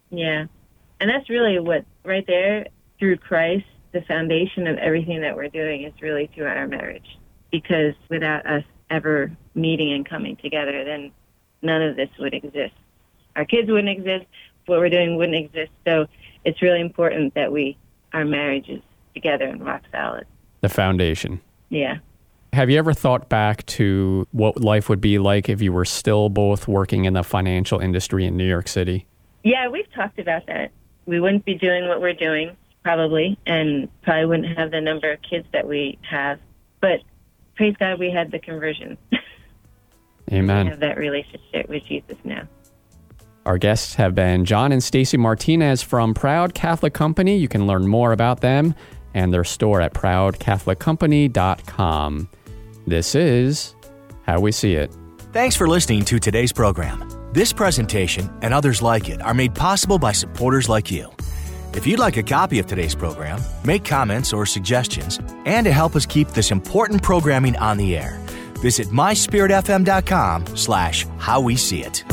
Yeah. 0.09 0.47
And 0.99 1.09
that's 1.09 1.29
really 1.29 1.57
what, 1.59 1.85
right 2.03 2.27
there, 2.27 2.67
through 2.99 3.17
Christ, 3.19 3.65
the 3.93 4.01
foundation 4.01 4.67
of 4.67 4.77
everything 4.77 5.21
that 5.21 5.37
we're 5.37 5.47
doing 5.47 5.83
is 5.83 5.93
really 6.01 6.29
through 6.35 6.47
our 6.47 6.67
marriage. 6.67 7.17
Because 7.51 7.93
without 8.09 8.45
us 8.45 8.63
ever 8.89 9.31
meeting 9.55 9.93
and 9.93 10.07
coming 10.07 10.35
together, 10.37 10.83
then 10.83 11.11
none 11.61 11.81
of 11.81 11.95
this 11.95 12.09
would 12.19 12.33
exist. 12.33 12.73
Our 13.35 13.45
kids 13.45 13.69
wouldn't 13.69 13.89
exist. 13.89 14.25
What 14.65 14.79
we're 14.79 14.89
doing 14.89 15.15
wouldn't 15.15 15.37
exist. 15.37 15.71
So 15.85 16.07
it's 16.43 16.61
really 16.61 16.81
important 16.81 17.33
that 17.35 17.51
we 17.51 17.77
our 18.13 18.25
marriage 18.25 18.69
is 18.69 18.81
together 19.13 19.45
and 19.45 19.65
rock 19.65 19.83
solid. 19.91 20.25
The 20.61 20.69
foundation. 20.69 21.41
Yeah. 21.69 21.97
Have 22.53 22.69
you 22.69 22.77
ever 22.77 22.93
thought 22.93 23.29
back 23.29 23.65
to 23.67 24.27
what 24.31 24.61
life 24.61 24.89
would 24.89 25.01
be 25.01 25.19
like 25.19 25.49
if 25.49 25.61
you 25.61 25.73
were 25.73 25.85
still 25.85 26.29
both 26.29 26.67
working 26.67 27.05
in 27.05 27.13
the 27.13 27.23
financial 27.23 27.79
industry 27.79 28.25
in 28.25 28.37
New 28.37 28.47
York 28.47 28.67
City? 28.67 29.05
Yeah, 29.43 29.67
we've 29.67 29.91
talked 29.93 30.19
about 30.19 30.47
that. 30.47 30.71
We 31.05 31.19
wouldn't 31.19 31.45
be 31.45 31.55
doing 31.55 31.87
what 31.87 32.01
we're 32.01 32.13
doing, 32.13 32.55
probably, 32.83 33.37
and 33.45 33.89
probably 34.01 34.25
wouldn't 34.25 34.57
have 34.57 34.71
the 34.71 34.81
number 34.81 35.11
of 35.11 35.21
kids 35.21 35.45
that 35.53 35.67
we 35.67 35.99
have. 36.09 36.39
But 36.81 37.01
praise 37.57 37.75
God, 37.79 37.99
we 37.99 38.11
had 38.11 38.31
the 38.31 38.39
conversion. 38.39 38.97
Amen. 40.31 40.65
we 40.65 40.71
have 40.71 40.79
that 40.79 40.97
relationship 40.97 41.67
with 41.67 41.83
Jesus 41.85 42.17
now. 42.23 42.47
Our 43.45 43.57
guests 43.57 43.95
have 43.95 44.13
been 44.13 44.45
John 44.45 44.71
and 44.73 44.81
Stacie 44.81 45.17
Martinez 45.17 45.81
from 45.81 46.13
Proud 46.13 46.53
Catholic 46.53 46.93
Company. 46.93 47.37
You 47.37 47.47
can 47.47 47.65
learn 47.65 47.87
more 47.87 48.11
about 48.11 48.41
them 48.41 48.75
and 49.13 49.33
their 49.33 49.45
store 49.45 49.79
at 49.81 49.93
proudcatholiccompany.com. 49.93 52.29
This 52.85 53.15
is 53.15 53.73
How 54.23 54.41
We 54.41 54.51
See 54.51 54.75
It. 54.75 54.93
Thanks 55.31 55.55
for 55.55 55.67
listening 55.67 56.03
to 56.05 56.19
today's 56.19 56.51
program. 56.51 57.09
This 57.31 57.53
presentation 57.53 58.29
and 58.41 58.53
others 58.53 58.81
like 58.81 59.07
it 59.09 59.21
are 59.21 59.33
made 59.33 59.55
possible 59.55 59.97
by 59.97 60.11
supporters 60.11 60.67
like 60.67 60.91
you. 60.91 61.09
If 61.77 61.85
you'd 61.85 61.99
like 61.99 62.17
a 62.17 62.23
copy 62.23 62.57
of 62.57 62.65
today's 62.65 62.95
program, 62.95 63.39
make 63.63 63.85
comments 63.85 64.33
or 64.33 64.47
suggestions, 64.47 65.19
and 65.45 65.63
to 65.63 65.71
help 65.71 65.95
us 65.95 66.07
keep 66.07 66.29
this 66.29 66.49
important 66.49 67.03
programming 67.03 67.55
on 67.57 67.77
the 67.77 67.95
air, 67.95 68.19
visit 68.63 68.87
myspiritfm.com 68.87 70.57
slash 70.57 71.05
how 71.19 71.39
we 71.39 71.55
see 71.55 71.83
it. 71.83 72.03